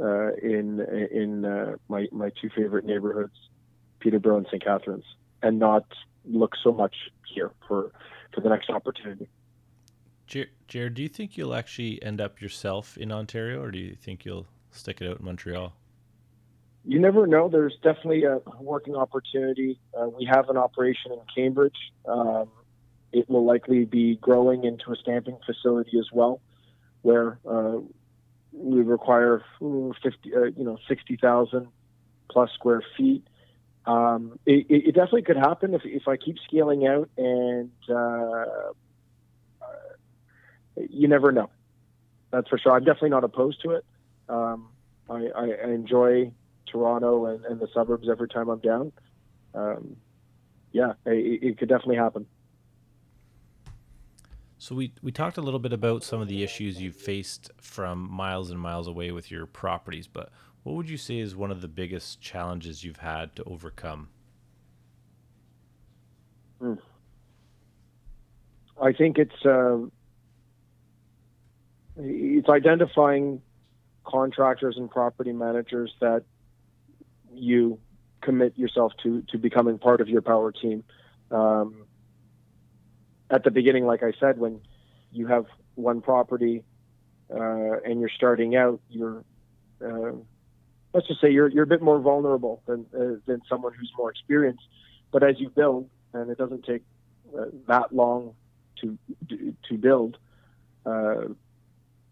uh, 0.01 0.33
in 0.35 0.81
in 1.11 1.45
uh, 1.45 1.77
my 1.89 2.07
my 2.13 2.31
two 2.41 2.51
favorite 2.55 2.85
neighborhoods 2.85 3.35
Peterborough 4.03 4.39
and 4.39 4.47
St. 4.47 4.63
Catharines, 4.63 5.05
and 5.43 5.59
not 5.59 5.85
look 6.25 6.53
so 6.63 6.73
much 6.73 6.95
here 7.27 7.51
for 7.67 7.93
for 8.35 8.41
the 8.41 8.49
next 8.49 8.69
opportunity. 8.69 9.29
Jared, 10.27 10.95
do 10.95 11.03
you 11.03 11.09
think 11.09 11.37
you'll 11.37 11.55
actually 11.55 12.03
end 12.03 12.21
up 12.21 12.41
yourself 12.41 12.97
in 12.97 13.13
Ontario, 13.13 13.61
or 13.63 13.71
do 13.71 13.79
you 13.79 13.95
think 13.95 14.25
you'll 14.25 14.47
stick 14.71 15.03
it 15.03 15.11
out 15.11 15.19
in 15.19 15.27
Montreal? 15.27 15.75
You 16.85 16.99
never 16.99 17.27
know. 17.27 17.49
There's 17.49 17.77
definitely 17.83 18.25
a 18.25 18.41
working 18.59 18.97
opportunity. 18.97 19.79
Uh, 19.97 20.09
we 20.09 20.25
have 20.25 20.49
an 20.49 20.57
operation 20.57 21.13
in 21.13 21.19
Cambridge. 21.35 21.77
Um, 22.07 22.49
it 23.13 23.29
will 23.29 23.45
likely 23.45 23.85
be 23.85 24.17
growing 24.17 24.65
into 24.65 24.91
a 24.91 24.97
stamping 24.97 25.39
facility 25.45 25.99
as 25.99 26.09
well, 26.13 26.41
where 27.03 27.39
uh, 27.47 27.79
we 28.53 28.81
require 28.83 29.43
50, 29.61 30.35
uh, 30.35 30.43
you 30.57 30.65
know, 30.65 30.79
60,000 30.89 31.69
plus 32.31 32.51
square 32.53 32.83
feet. 32.97 33.27
Um, 33.85 34.39
it, 34.47 34.67
it, 34.69 34.95
definitely 34.95 35.23
could 35.23 35.37
happen 35.37 35.75
if, 35.75 35.83
if 35.85 36.07
I 36.07 36.17
keep 36.17 36.37
scaling 36.47 36.87
out, 36.87 37.11
and 37.17 37.73
uh, 37.89 38.45
you 40.89 41.09
never 41.09 41.33
know. 41.33 41.51
That's 42.31 42.49
for 42.49 42.59
sure. 42.59 42.73
I'm 42.73 42.85
definitely 42.85 43.11
not 43.11 43.25
opposed 43.25 43.61
to 43.63 43.73
it. 43.73 43.85
Um, 44.29 44.69
I, 45.11 45.29
I, 45.37 45.69
enjoy 45.69 46.33
Toronto 46.67 47.27
and, 47.27 47.45
and, 47.45 47.61
the 47.61 47.69
suburbs 47.75 48.09
every 48.09 48.29
time 48.29 48.49
I'm 48.49 48.61
down. 48.61 48.93
Um, 49.53 49.97
yeah, 50.71 50.93
it, 51.05 51.43
it 51.43 51.59
could 51.59 51.69
definitely 51.69 51.97
happen. 51.97 52.27
So 54.63 54.77
we 54.77 54.93
we 55.03 55.11
talked 55.11 55.39
a 55.39 55.41
little 55.41 55.59
bit 55.59 55.73
about 55.73 56.05
some 56.05 56.21
of 56.21 56.29
the 56.29 56.45
issues 56.45 56.81
you've 56.81 56.95
faced 56.95 57.51
from 57.61 58.09
miles 58.09 58.49
and 58.49 58.61
miles 58.61 58.87
away 58.87 59.11
with 59.11 59.29
your 59.29 59.45
properties, 59.45 60.07
but 60.07 60.31
what 60.63 60.77
would 60.77 60.89
you 60.89 60.97
say 60.97 61.19
is 61.19 61.35
one 61.35 61.51
of 61.51 61.63
the 61.63 61.67
biggest 61.67 62.21
challenges 62.21 62.85
you've 62.85 62.99
had 62.99 63.35
to 63.35 63.43
overcome? 63.43 64.09
Hmm. 66.61 66.75
I 68.81 68.93
think 68.93 69.19
it's 69.19 69.45
uh, 69.45 69.79
it's 71.97 72.49
identifying 72.49 73.43
contractors 74.05 74.77
and 74.77 74.89
property 74.89 75.33
managers 75.33 75.93
that 76.01 76.23
you 77.35 77.81
commit 78.21 78.57
yourself 78.57 78.93
to 79.03 79.23
to 79.23 79.39
becoming 79.39 79.79
part 79.79 80.01
of 80.01 80.09
your 80.09 80.23
power 80.23 80.53
team. 80.53 80.85
Um, 81.33 81.87
at 83.33 83.45
the 83.45 83.51
beginning, 83.51 83.87
like 83.87 84.03
I 84.03 84.13
said, 84.21 84.39
when 84.39 84.61
you 85.11 85.27
have 85.27 85.47
one 85.75 86.03
property 86.03 86.63
uh, 87.35 87.81
and 87.85 87.99
you're 87.99 88.11
starting 88.15 88.55
out, 88.55 88.81
you're 88.91 89.25
uh, 89.85 90.13
let's 90.93 91.09
just 91.09 91.21
say 91.21 91.31
you're 91.31 91.49
you're 91.49 91.65
a 91.65 91.67
bit 91.67 91.83
more 91.83 91.99
vulnerable 91.99 92.63
than 92.67 92.87
uh, 92.95 93.17
than 93.27 93.41
someone 93.49 93.73
who's 93.73 93.91
more 93.97 94.11
experienced. 94.11 94.63
But 95.11 95.23
as 95.23 95.41
you 95.41 95.49
build, 95.49 95.89
and 96.13 96.31
it 96.31 96.39
doesn't 96.39 96.65
take 96.65 96.83
uh, 97.37 97.47
that 97.67 97.95
long 97.95 98.35
to 98.83 98.99
to 99.69 99.79
build, 99.79 100.19
uh, 100.85 101.29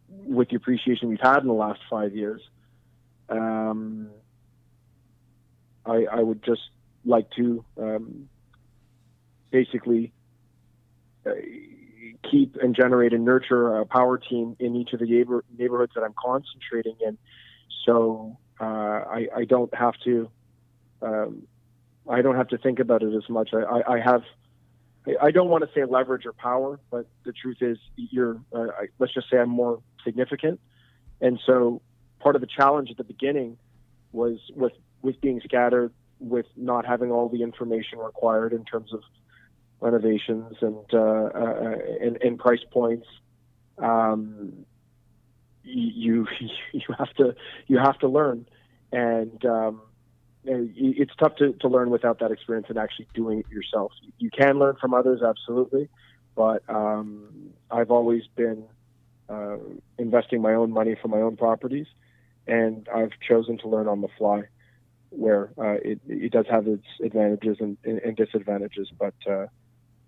with 0.09 0.49
the 0.49 0.57
appreciation 0.57 1.09
we've 1.09 1.21
had 1.21 1.39
in 1.39 1.49
the 1.49 1.53
last 1.53 1.81
five 1.91 2.15
years, 2.15 2.41
um, 3.29 4.09
I, 5.85 6.07
I 6.11 6.21
would 6.21 6.43
just 6.43 6.63
like 7.05 7.31
to 7.33 7.65
um, 7.79 8.29
basically 9.51 10.13
keep 12.31 12.57
and 12.57 12.75
generate 12.75 13.13
and 13.13 13.25
nurture 13.25 13.77
a 13.77 13.87
power 13.87 14.19
team 14.19 14.57
in 14.59 14.77
each 14.77 14.93
of 14.93 15.01
the 15.01 15.07
neighbor, 15.07 15.45
neighborhoods 15.57 15.93
that 15.95 16.03
I'm 16.03 16.15
concentrating 16.19 16.97
in. 17.01 17.19
So 17.87 18.39
uh, 18.61 18.65
I, 18.65 19.29
I, 19.37 19.45
don't 19.45 19.75
have 19.75 19.95
to 20.05 20.31
um, 21.03 21.47
I 22.09 22.23
don't 22.23 22.37
have 22.37 22.49
to 22.49 22.59
think 22.59 22.79
about 22.79 23.03
it 23.03 23.15
as 23.15 23.29
much. 23.29 23.51
I, 23.53 23.59
I, 23.59 23.95
I 23.95 24.01
have 24.01 24.23
I 25.21 25.31
don't 25.31 25.49
want 25.49 25.65
to 25.65 25.71
say 25.75 25.85
leverage 25.85 26.27
or 26.27 26.33
power, 26.33 26.79
but 26.91 27.07
the 27.25 27.33
truth 27.33 27.59
is, 27.63 27.79
you're 27.97 28.41
uh, 28.55 28.67
I, 28.79 28.87
let's 28.99 29.15
just 29.15 29.31
say 29.31 29.39
I'm 29.39 29.49
more 29.49 29.83
significant, 30.05 30.61
and 31.21 31.41
so 31.47 31.81
part 32.19 32.35
of 32.35 32.43
the 32.43 32.49
challenge 32.49 32.91
at 32.91 32.99
the 32.99 33.05
beginning 33.05 33.57
was 34.13 34.39
with 34.55 34.73
with 35.01 35.19
being 35.23 35.41
scattered, 35.43 35.93
with 36.19 36.47
not 36.55 36.85
having 36.85 37.11
all 37.11 37.31
the 37.31 37.43
information 37.43 37.99
required 37.99 38.53
in 38.53 38.65
terms 38.65 38.93
of 38.93 39.01
renovations 39.81 40.57
and 40.61 40.85
uh, 40.93 40.99
uh, 40.99 41.75
and, 42.01 42.19
and, 42.23 42.39
price 42.39 42.65
points. 42.71 43.07
Um, 43.79 44.67
you 45.63 46.27
you 46.73 46.95
have 46.99 47.13
to 47.15 47.35
you 47.67 47.79
have 47.79 47.99
to 48.01 48.09
learn, 48.09 48.47
and 48.93 49.45
um, 49.45 49.83
it's 50.45 51.13
tough 51.19 51.37
to, 51.37 51.53
to 51.61 51.69
learn 51.69 51.91
without 51.91 52.19
that 52.21 52.31
experience 52.31 52.67
and 52.69 52.79
actually 52.79 53.09
doing 53.15 53.41
it 53.41 53.49
yourself. 53.51 53.93
You 54.19 54.31
can 54.31 54.59
learn 54.59 54.77
from 54.81 54.95
others, 54.95 55.21
absolutely, 55.23 55.89
but 56.35 56.63
um, 56.69 57.51
I've 57.71 57.91
always 57.91 58.23
been 58.37 58.65
uh, 59.29 59.57
investing 59.99 60.41
my 60.43 60.55
own 60.55 60.73
money 60.73 60.97
for 61.01 61.09
my 61.09 61.19
own 61.19 61.37
properties, 61.37 61.87
and 62.47 62.89
I've 62.95 63.13
chosen 63.27 63.59
to 63.59 63.69
learn 63.69 63.87
on 63.87 64.01
the 64.01 64.09
fly, 64.19 64.43
where 65.11 65.51
uh, 65.59 65.79
it, 65.83 66.01
it 66.07 66.33
does 66.33 66.47
have 66.51 66.67
its 66.67 66.87
advantages 67.05 67.59
and, 67.61 67.77
and 67.85 68.17
disadvantages, 68.17 68.89
but 68.99 69.15
uh, 69.31 69.47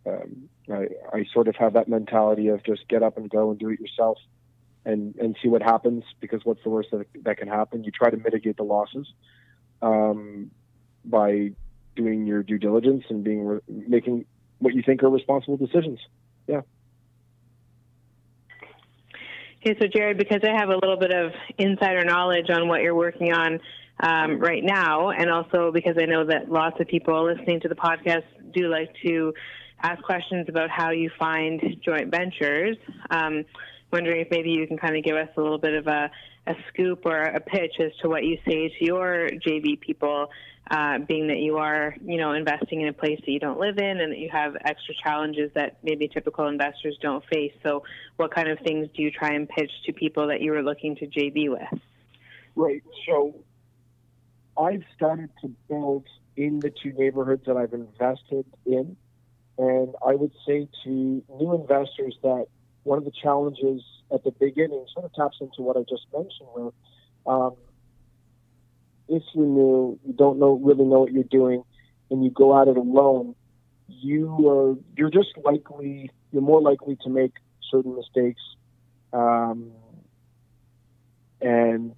um, 0.07 0.49
I, 0.71 0.89
I 1.13 1.25
sort 1.33 1.49
of 1.49 1.57
have 1.57 1.75
that 1.75 1.89
mentality 1.89 2.49
of 2.49 2.63
just 2.65 2.89
get 2.89 3.03
up 3.03 3.17
and 3.17 3.31
go 3.31 3.51
and 3.51 3.59
do 3.59 3.69
it 3.71 3.81
yourself 3.81 4.19
and, 4.85 5.15
and 5.17 5.37
see 5.43 5.49
what 5.49 5.63
happens 5.63 6.05
because 6.21 6.41
what's 6.45 6.63
the 6.65 6.71
worst 6.71 6.91
that, 6.93 7.07
that 7.23 7.39
can 7.39 7.49
happen? 7.49 7.85
You 7.85 7.93
try 7.93 8.11
to 8.11 8.17
mitigate 8.17 8.57
the 8.57 8.65
losses 8.65 9.07
um, 9.81 10.51
by 11.05 11.51
doing 11.95 12.27
your 12.27 12.43
due 12.43 12.59
diligence 12.59 13.05
and 13.11 13.23
being 13.23 13.45
re- 13.45 13.61
making 13.69 14.25
what 14.59 14.75
you 14.75 14.83
think 14.85 15.03
are 15.03 15.11
responsible 15.11 15.57
decisions. 15.57 16.01
Yeah. 16.47 16.63
Okay, 19.65 19.79
so 19.81 19.87
Jared, 19.87 20.19
because 20.19 20.41
I 20.43 20.59
have 20.59 20.71
a 20.71 20.75
little 20.75 20.97
bit 20.97 21.13
of 21.13 21.33
insider 21.59 22.05
knowledge 22.05 22.51
on 22.51 22.67
what 22.67 22.83
you're 22.83 22.97
working 22.97 23.33
on, 23.33 23.61
um, 24.01 24.41
right 24.41 24.63
now, 24.65 25.11
and 25.11 25.31
also 25.31 25.71
because 25.73 25.97
I 26.01 26.07
know 26.07 26.27
that 26.27 26.51
lots 26.51 26.81
of 26.81 26.89
people 26.89 27.25
listening 27.25 27.61
to 27.61 27.69
the 27.69 27.77
podcast 27.77 28.25
do 28.53 28.69
like 28.69 28.91
to 29.07 29.33
ask 29.83 30.03
questions 30.03 30.49
about 30.49 30.71
how 30.71 30.91
you 30.91 31.11
find 31.19 31.61
joint 31.85 32.11
ventures. 32.11 32.77
Um, 33.11 33.45
wondering 33.93 34.21
if 34.21 34.29
maybe 34.31 34.51
you 34.51 34.67
can 34.67 34.79
kind 34.79 34.97
of 34.97 35.05
give 35.05 35.17
us 35.17 35.29
a 35.37 35.41
little 35.41 35.59
bit 35.59 35.75
of 35.75 35.87
a, 35.87 36.11
a 36.47 36.55
scoop 36.69 37.05
or 37.05 37.21
a 37.21 37.41
pitch 37.41 37.75
as 37.79 37.93
to 38.01 38.09
what 38.09 38.25
you 38.25 38.39
say 38.47 38.69
to 38.69 38.85
your 38.85 39.29
JV 39.47 39.79
people, 39.79 40.31
uh, 40.71 40.99
being 40.99 41.29
that 41.29 41.39
you 41.39 41.59
are, 41.59 41.95
you 42.05 42.17
know, 42.17 42.33
investing 42.33 42.81
in 42.81 42.89
a 42.89 42.93
place 42.93 43.21
that 43.25 43.31
you 43.31 43.41
don't 43.41 43.61
live 43.61 43.79
in 43.79 44.01
and 44.01 44.13
that 44.13 44.19
you 44.19 44.31
have 44.31 44.57
extra 44.65 44.95
challenges 45.03 45.51
that 45.55 45.77
maybe 45.83 46.09
typical 46.09 46.47
investors 46.47 46.97
don't 47.03 47.25
face. 47.27 47.53
So, 47.63 47.83
what 48.17 48.35
kind 48.35 48.49
of 48.49 48.59
things 48.61 48.89
do 48.97 49.03
you 49.03 49.11
try 49.11 49.33
and 49.33 49.49
pitch 49.49 49.71
to 49.87 49.93
people 49.93 50.29
that 50.29 50.41
you 50.41 50.55
are 50.55 50.63
looking 50.63 50.97
to 50.97 51.07
JV 51.07 51.51
with? 51.51 51.81
Right. 52.57 52.83
So, 53.07 53.35
I've 54.57 54.85
started 54.97 55.31
to 55.43 55.49
build 55.69 56.07
in 56.37 56.61
the 56.61 56.71
two 56.71 56.93
neighborhoods 56.93 57.45
that 57.47 57.57
I've 57.57 57.75
invested 57.75 58.47
in. 58.65 58.97
And 59.59 59.95
I 60.07 60.15
would 60.15 60.33
say 60.47 60.69
to 60.85 60.91
new 60.91 61.55
investors 61.55 62.17
that 62.23 62.47
one 62.85 62.99
of 62.99 63.05
the 63.05 63.13
challenges 63.13 63.83
at 64.13 64.25
the 64.25 64.31
beginning 64.33 64.85
sort 64.93 65.05
of 65.05 65.13
taps 65.13 65.39
into 65.41 65.63
what 65.63 65.77
I 65.77 65.81
just 65.81 66.07
mentioned, 66.13 66.49
where 66.53 66.71
um, 67.27 67.55
if 69.09 69.23
you're 69.35 69.47
new, 69.47 69.99
you 70.05 70.13
don't 70.15 70.39
know 70.39 70.55
really 70.63 70.85
know 70.85 71.01
what 71.01 71.13
you're 71.13 71.25
doing, 71.25 71.65
and 72.11 72.25
you 72.25 72.31
go 72.31 72.61
at 72.61 72.69
it 72.69 72.77
alone, 72.77 73.35
you 73.89 74.49
are 74.49 74.77
you're 74.97 75.11
just 75.11 75.31
likely 75.45 76.11
you're 76.33 76.43
more 76.43 76.63
likely 76.63 76.97
to 77.05 77.11
make 77.11 77.33
certain 77.71 77.95
mistakes, 77.95 78.43
um, 79.13 79.71
and 81.41 81.97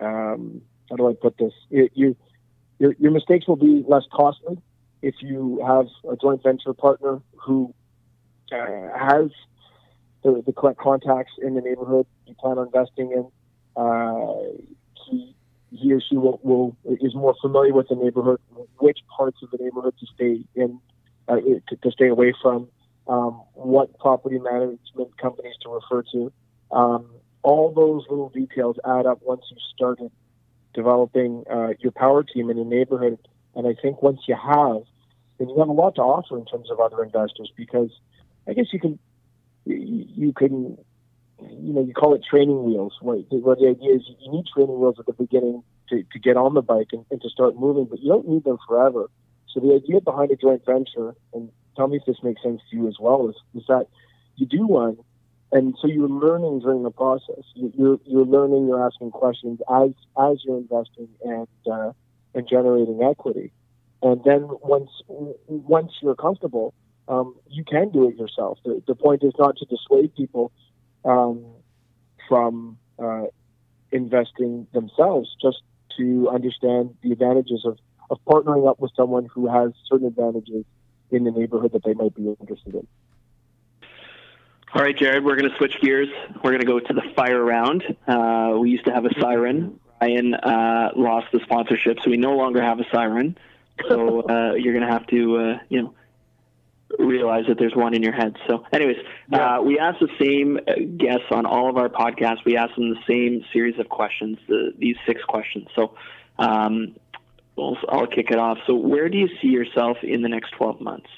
um, 0.00 0.62
how 0.90 0.96
do 0.96 1.08
I 1.08 1.14
put 1.14 1.38
this? 1.38 1.52
You 1.70 2.16
your 2.78 2.94
your 2.98 3.12
mistakes 3.12 3.46
will 3.46 3.56
be 3.56 3.84
less 3.86 4.04
costly 4.12 4.58
if 5.02 5.14
you 5.20 5.62
have 5.66 5.86
a 6.10 6.16
joint 6.16 6.42
venture 6.42 6.74
partner 6.74 7.20
who 7.44 7.74
uh, 8.52 8.98
has 8.98 9.30
the, 10.22 10.42
the 10.44 10.52
correct 10.52 10.78
contacts 10.78 11.32
in 11.42 11.54
the 11.54 11.60
neighborhood 11.60 12.06
you 12.26 12.34
plan 12.34 12.58
on 12.58 12.66
investing 12.66 13.12
in. 13.12 13.30
Uh, 13.76 14.34
he, 15.06 15.34
he 15.70 15.92
or 15.92 16.00
she 16.00 16.16
will, 16.16 16.40
will 16.42 16.76
is 16.84 17.14
more 17.14 17.34
familiar 17.40 17.72
with 17.72 17.88
the 17.88 17.94
neighborhood, 17.94 18.40
which 18.78 18.98
parts 19.16 19.38
of 19.42 19.50
the 19.50 19.58
neighborhood 19.58 19.94
to 20.00 20.06
stay 20.14 20.44
in, 20.54 20.80
uh, 21.28 21.36
to, 21.36 21.76
to, 21.82 21.90
stay 21.90 22.08
away 22.08 22.34
from, 22.42 22.68
um, 23.06 23.40
what 23.54 23.96
property 23.98 24.38
management 24.38 25.16
companies 25.20 25.54
to 25.62 25.70
refer 25.70 26.02
to. 26.12 26.32
Um, 26.70 27.06
all 27.42 27.72
those 27.72 28.04
little 28.10 28.28
details 28.28 28.76
add 28.84 29.06
up 29.06 29.20
once 29.22 29.42
you 29.50 29.56
started 29.74 30.10
developing 30.74 31.44
uh, 31.50 31.70
your 31.78 31.92
power 31.92 32.22
team 32.22 32.50
in 32.50 32.58
a 32.58 32.64
neighborhood. 32.64 33.18
And 33.54 33.66
I 33.66 33.74
think 33.80 34.02
once 34.02 34.20
you 34.28 34.36
have, 34.36 34.82
then 35.40 35.48
you 35.48 35.58
have 35.58 35.68
a 35.68 35.72
lot 35.72 35.94
to 35.94 36.02
offer 36.02 36.36
in 36.38 36.44
terms 36.44 36.70
of 36.70 36.78
other 36.78 37.02
investors 37.02 37.50
because 37.56 37.90
I 38.46 38.52
guess 38.52 38.66
you 38.72 38.78
can 38.78 38.98
you 39.64 40.32
can, 40.34 40.76
you 41.40 41.72
know, 41.72 41.82
you 41.82 41.94
call 41.94 42.14
it 42.14 42.22
training 42.28 42.62
wheels. 42.64 42.92
Right? 43.02 43.24
Where 43.30 43.56
the 43.56 43.68
idea 43.68 43.94
is 43.94 44.02
you 44.20 44.30
need 44.30 44.44
training 44.54 44.78
wheels 44.78 44.96
at 44.98 45.06
the 45.06 45.14
beginning 45.14 45.62
to, 45.88 46.04
to 46.12 46.18
get 46.18 46.36
on 46.36 46.52
the 46.52 46.62
bike 46.62 46.88
and, 46.92 47.06
and 47.10 47.22
to 47.22 47.30
start 47.30 47.56
moving, 47.56 47.86
but 47.86 48.00
you 48.00 48.10
don't 48.10 48.28
need 48.28 48.44
them 48.44 48.58
forever. 48.68 49.10
So 49.48 49.60
the 49.60 49.74
idea 49.74 50.00
behind 50.02 50.30
a 50.30 50.36
joint 50.36 50.64
venture, 50.64 51.14
and 51.32 51.50
tell 51.74 51.88
me 51.88 51.96
if 51.96 52.04
this 52.06 52.22
makes 52.22 52.42
sense 52.42 52.60
to 52.70 52.76
you 52.76 52.86
as 52.86 52.96
well, 53.00 53.28
is, 53.30 53.36
is 53.54 53.66
that 53.66 53.86
you 54.36 54.46
do 54.46 54.66
one, 54.66 54.98
and 55.52 55.74
so 55.80 55.88
you're 55.88 56.08
learning 56.08 56.60
during 56.60 56.82
the 56.82 56.90
process. 56.90 57.42
You're 57.54 57.98
you're 58.04 58.26
learning, 58.26 58.68
you're 58.68 58.84
asking 58.84 59.10
questions 59.10 59.60
as 59.68 59.90
as 60.20 60.38
you're 60.44 60.58
investing 60.58 61.08
and 61.24 61.48
uh, 61.70 61.92
and 62.34 62.48
generating 62.48 63.02
equity, 63.02 63.52
and 64.02 64.22
then 64.24 64.48
once 64.62 64.90
once 65.08 65.92
you're 66.00 66.14
comfortable, 66.14 66.74
um, 67.08 67.34
you 67.48 67.64
can 67.64 67.90
do 67.90 68.08
it 68.08 68.16
yourself. 68.16 68.58
The, 68.64 68.82
the, 68.86 68.94
point 68.94 69.22
is 69.22 69.32
not 69.38 69.56
to 69.56 69.66
dissuade 69.66 70.14
people 70.14 70.52
um, 71.04 71.44
from 72.28 72.78
uh, 72.98 73.24
investing 73.92 74.66
themselves, 74.72 75.34
just 75.40 75.58
to 75.98 76.30
understand 76.32 76.94
the 77.02 77.12
advantages 77.12 77.64
of, 77.64 77.78
of 78.10 78.18
partnering 78.26 78.68
up 78.68 78.80
with 78.80 78.92
someone 78.96 79.28
who 79.32 79.48
has 79.48 79.72
certain 79.88 80.06
advantages 80.06 80.64
in 81.10 81.24
the 81.24 81.30
neighborhood 81.30 81.72
that 81.72 81.84
they 81.84 81.94
might 81.94 82.14
be 82.14 82.28
interested 82.40 82.74
in. 82.74 82.86
All 84.72 84.82
right, 84.82 84.96
Jared, 84.96 85.24
we're 85.24 85.34
going 85.34 85.50
to 85.50 85.56
switch 85.56 85.80
gears. 85.80 86.08
We're 86.44 86.52
going 86.52 86.60
to 86.60 86.66
go 86.66 86.78
to 86.78 86.92
the 86.92 87.02
fire 87.16 87.42
round. 87.42 87.82
Uh, 88.06 88.56
we 88.60 88.70
used 88.70 88.84
to 88.84 88.92
have 88.92 89.04
a 89.04 89.20
siren. 89.20 89.80
Ryan 90.00 90.34
uh, 90.34 90.92
lost 90.94 91.26
the 91.32 91.40
sponsorship, 91.40 91.98
so 92.04 92.10
we 92.10 92.16
no 92.16 92.36
longer 92.36 92.62
have 92.62 92.78
a 92.78 92.84
siren. 92.92 93.36
So 93.88 94.22
uh, 94.28 94.54
you're 94.54 94.74
going 94.74 94.86
to 94.86 94.92
have 94.92 95.06
to, 95.08 95.36
uh, 95.36 95.58
you 95.68 95.82
know, 95.82 95.94
realize 96.98 97.44
that 97.48 97.58
there's 97.58 97.74
one 97.74 97.94
in 97.94 98.02
your 98.02 98.12
head. 98.12 98.36
So, 98.48 98.64
anyways, 98.72 98.96
yeah. 99.30 99.58
uh, 99.58 99.62
we 99.62 99.78
ask 99.78 99.98
the 100.00 100.08
same 100.20 100.58
uh, 100.58 100.72
guests 100.96 101.26
on 101.30 101.46
all 101.46 101.68
of 101.68 101.76
our 101.76 101.88
podcasts. 101.88 102.44
We 102.44 102.56
ask 102.56 102.74
them 102.74 102.90
the 102.90 103.00
same 103.08 103.44
series 103.52 103.78
of 103.78 103.88
questions, 103.88 104.38
the, 104.48 104.74
these 104.78 104.96
six 105.06 105.22
questions. 105.24 105.68
So, 105.74 105.94
um, 106.38 106.96
I'll, 107.58 107.76
I'll 107.88 108.06
kick 108.06 108.30
it 108.30 108.38
off. 108.38 108.58
So, 108.66 108.74
where 108.74 109.08
do 109.08 109.18
you 109.18 109.28
see 109.40 109.48
yourself 109.48 109.98
in 110.02 110.22
the 110.22 110.28
next 110.28 110.50
12 110.52 110.80
months? 110.80 111.08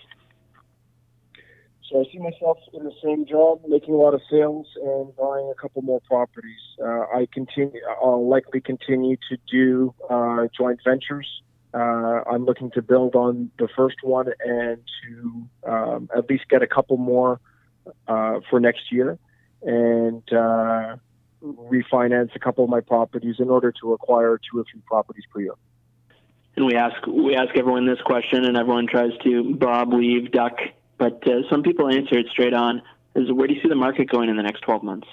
So, 1.91 2.01
I 2.01 2.13
see 2.13 2.19
myself 2.19 2.59
in 2.75 2.85
the 2.85 2.95
same 3.03 3.27
job, 3.27 3.63
making 3.67 3.95
a 3.95 3.97
lot 3.97 4.15
of 4.15 4.21
sales 4.31 4.67
and 4.77 5.15
buying 5.17 5.51
a 5.51 5.61
couple 5.61 5.83
more 5.83 6.01
properties. 6.01 6.61
Uh, 6.83 7.07
I 7.15 7.29
continue. 7.33 7.81
I'll 8.03 8.29
likely 8.29 8.61
continue 8.61 9.17
to 9.31 9.37
do 9.51 9.95
uh, 10.11 10.47
joint 10.57 10.81
ventures. 10.85 11.43
Uh, 11.75 12.23
I'm 12.31 12.45
looking 12.45 12.71
to 12.73 12.83
build 12.83 13.15
on 13.15 13.51
the 13.59 13.69
first 13.77 13.97
one 14.03 14.27
and 14.45 14.79
to 15.03 15.71
um, 15.71 16.11
at 16.15 16.29
least 16.29 16.45
get 16.49 16.63
a 16.63 16.67
couple 16.67 16.97
more 16.99 17.41
uh, 18.07 18.41
for 18.51 18.61
next 18.61 18.93
year 18.93 19.19
and 19.63 20.23
uh, 20.33 20.97
refinance 21.43 22.35
a 22.35 22.39
couple 22.39 22.65
of 22.65 22.71
my 22.71 22.81
properties 22.81 23.37
in 23.39 23.49
order 23.49 23.73
to 23.81 23.93
acquire 23.93 24.39
two 24.39 24.61
or 24.61 24.65
three 24.71 24.83
properties 24.87 25.25
per 25.33 25.41
year. 25.41 25.55
And 26.57 26.67
we 26.67 26.75
ask 26.75 27.07
we 27.07 27.35
ask 27.35 27.57
everyone 27.57 27.87
this 27.87 28.01
question, 28.05 28.45
and 28.45 28.59
everyone 28.59 28.87
tries 28.87 29.13
to 29.25 29.55
bob, 29.55 29.93
weave, 29.95 30.31
duck, 30.33 30.59
but 30.99 31.27
uh, 31.27 31.49
some 31.51 31.63
people 31.63 31.89
answer 31.89 32.19
it 32.19 32.27
straight 32.31 32.53
on. 32.53 32.83
Is 33.15 33.33
where 33.33 33.47
do 33.47 33.55
you 33.55 33.63
see 33.63 33.69
the 33.69 33.75
market 33.75 34.11
going 34.11 34.29
in 34.29 34.37
the 34.37 34.43
next 34.43 34.61
12 34.61 34.83
months? 34.83 35.09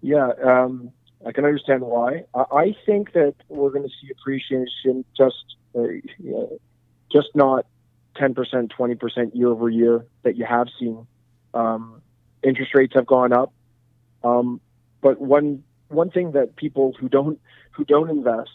Yeah. 0.00 0.30
Um, 0.42 0.92
I 1.26 1.32
can 1.32 1.44
understand 1.44 1.82
why. 1.82 2.24
I 2.34 2.74
think 2.84 3.12
that 3.12 3.34
we're 3.48 3.70
going 3.70 3.84
to 3.84 3.94
see 4.00 4.10
appreciation 4.10 5.04
just 5.16 5.56
uh, 5.78 5.82
just 7.10 7.28
not 7.34 7.66
10%, 8.16 8.34
20% 8.34 9.34
year 9.34 9.48
over 9.48 9.68
year 9.68 10.04
that 10.22 10.36
you 10.36 10.44
have 10.44 10.68
seen. 10.78 11.06
Um, 11.54 12.02
interest 12.42 12.74
rates 12.74 12.94
have 12.94 13.06
gone 13.06 13.32
up, 13.32 13.52
um, 14.24 14.60
but 15.00 15.20
one 15.20 15.64
one 15.88 16.10
thing 16.10 16.32
that 16.32 16.56
people 16.56 16.94
who 16.98 17.08
don't 17.08 17.38
who 17.72 17.84
don't 17.84 18.10
invest 18.10 18.50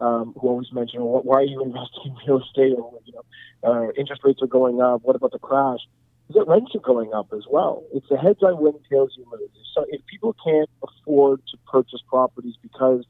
um, 0.00 0.34
who 0.38 0.48
always 0.48 0.72
mention, 0.72 1.04
well, 1.04 1.22
why 1.22 1.38
are 1.38 1.42
you 1.42 1.62
investing 1.64 2.06
in 2.06 2.16
real 2.26 2.42
estate? 2.42 2.74
Or, 2.76 3.00
you 3.04 3.12
know, 3.12 3.22
uh, 3.64 3.92
interest 3.96 4.22
rates 4.24 4.40
are 4.42 4.46
going 4.46 4.80
up. 4.80 5.02
What 5.02 5.16
about 5.16 5.32
the 5.32 5.38
crash? 5.38 5.80
That 6.30 6.44
rents 6.48 6.74
are 6.74 6.80
going 6.80 7.12
up 7.12 7.32
as 7.32 7.44
well. 7.48 7.84
It's 7.94 8.10
a 8.10 8.16
heads 8.16 8.40
I 8.46 8.52
win, 8.52 8.74
tails 8.90 9.12
you 9.16 9.24
lose. 9.30 9.50
So 9.74 9.84
if 9.88 10.04
people 10.06 10.34
can't 10.44 10.68
afford 10.82 11.40
to 11.52 11.58
purchase 11.70 12.00
properties 12.08 12.54
because 12.60 13.04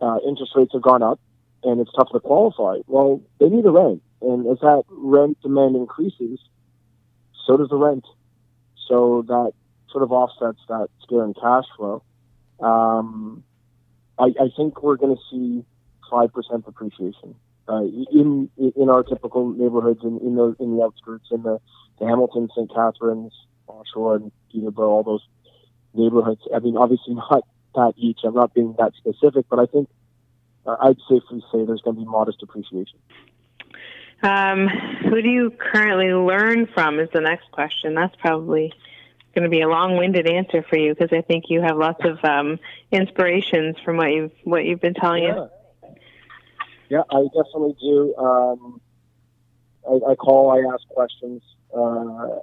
uh, 0.00 0.18
interest 0.26 0.52
rates 0.56 0.72
have 0.72 0.82
gone 0.82 1.02
up 1.02 1.20
and 1.62 1.80
it's 1.80 1.92
tough 1.92 2.08
to 2.12 2.20
qualify, 2.20 2.78
well, 2.86 3.20
they 3.38 3.48
need 3.48 3.64
a 3.66 3.70
rent. 3.70 4.02
And 4.20 4.46
as 4.46 4.58
that 4.60 4.82
rent 4.88 5.40
demand 5.42 5.76
increases, 5.76 6.40
so 7.46 7.56
does 7.56 7.68
the 7.68 7.76
rent. 7.76 8.04
So 8.88 9.24
that 9.28 9.52
sort 9.90 10.02
of 10.02 10.10
offsets 10.12 10.60
that 10.68 10.88
scare 11.02 11.24
in 11.24 11.34
cash 11.34 11.64
flow. 11.76 12.02
Um, 12.60 13.44
I, 14.18 14.24
I 14.40 14.48
think 14.56 14.82
we're 14.82 14.96
going 14.96 15.16
to 15.16 15.22
see 15.30 15.64
5% 16.10 16.64
depreciation 16.64 17.36
uh, 17.68 17.82
in 17.82 18.50
in 18.58 18.88
our 18.90 19.02
typical 19.02 19.50
neighborhoods 19.50 20.00
in 20.02 20.18
in 20.20 20.34
the 20.36 20.54
in 20.60 20.76
the 20.76 20.82
outskirts 20.82 21.28
in 21.30 21.42
the, 21.42 21.60
the 21.98 22.06
Hamilton, 22.06 22.48
St. 22.54 22.72
Catharines, 22.74 23.32
Oshawa, 23.68 24.16
and 24.16 24.32
Peterborough, 24.52 24.90
all 24.90 25.02
those 25.02 25.26
neighborhoods. 25.94 26.42
I 26.54 26.58
mean, 26.58 26.76
obviously 26.76 27.14
not 27.14 27.46
that 27.74 27.94
each. 27.96 28.20
I'm 28.24 28.34
not 28.34 28.54
being 28.54 28.74
that 28.78 28.92
specific, 28.96 29.46
but 29.48 29.58
I 29.58 29.66
think 29.66 29.88
uh, 30.66 30.76
I'd 30.80 30.98
safely 31.08 31.42
say 31.52 31.64
there's 31.64 31.82
going 31.82 31.96
to 31.96 32.02
be 32.02 32.06
modest 32.06 32.42
appreciation. 32.42 32.98
Um, 34.22 34.68
who 34.68 35.20
do 35.20 35.28
you 35.28 35.50
currently 35.50 36.12
learn 36.12 36.66
from? 36.66 36.98
Is 36.98 37.08
the 37.12 37.20
next 37.20 37.50
question. 37.50 37.94
That's 37.94 38.14
probably 38.16 38.72
going 39.34 39.44
to 39.44 39.50
be 39.50 39.62
a 39.62 39.68
long-winded 39.68 40.28
answer 40.28 40.62
for 40.62 40.78
you 40.78 40.94
because 40.94 41.12
I 41.12 41.20
think 41.22 41.44
you 41.48 41.60
have 41.60 41.76
lots 41.76 42.04
of 42.04 42.24
um, 42.24 42.58
inspirations 42.92 43.76
from 43.84 43.96
what 43.96 44.12
you've 44.12 44.32
what 44.44 44.64
you've 44.64 44.80
been 44.80 44.94
telling 44.94 45.24
yeah. 45.24 45.40
us 45.40 45.50
yeah, 46.94 47.02
I 47.10 47.24
definitely 47.34 47.74
do. 47.80 48.14
Um, 48.16 48.80
I, 49.84 50.12
I, 50.12 50.14
call, 50.14 50.52
I 50.52 50.72
ask 50.72 50.86
questions. 50.88 51.42
Uh, 51.76 52.38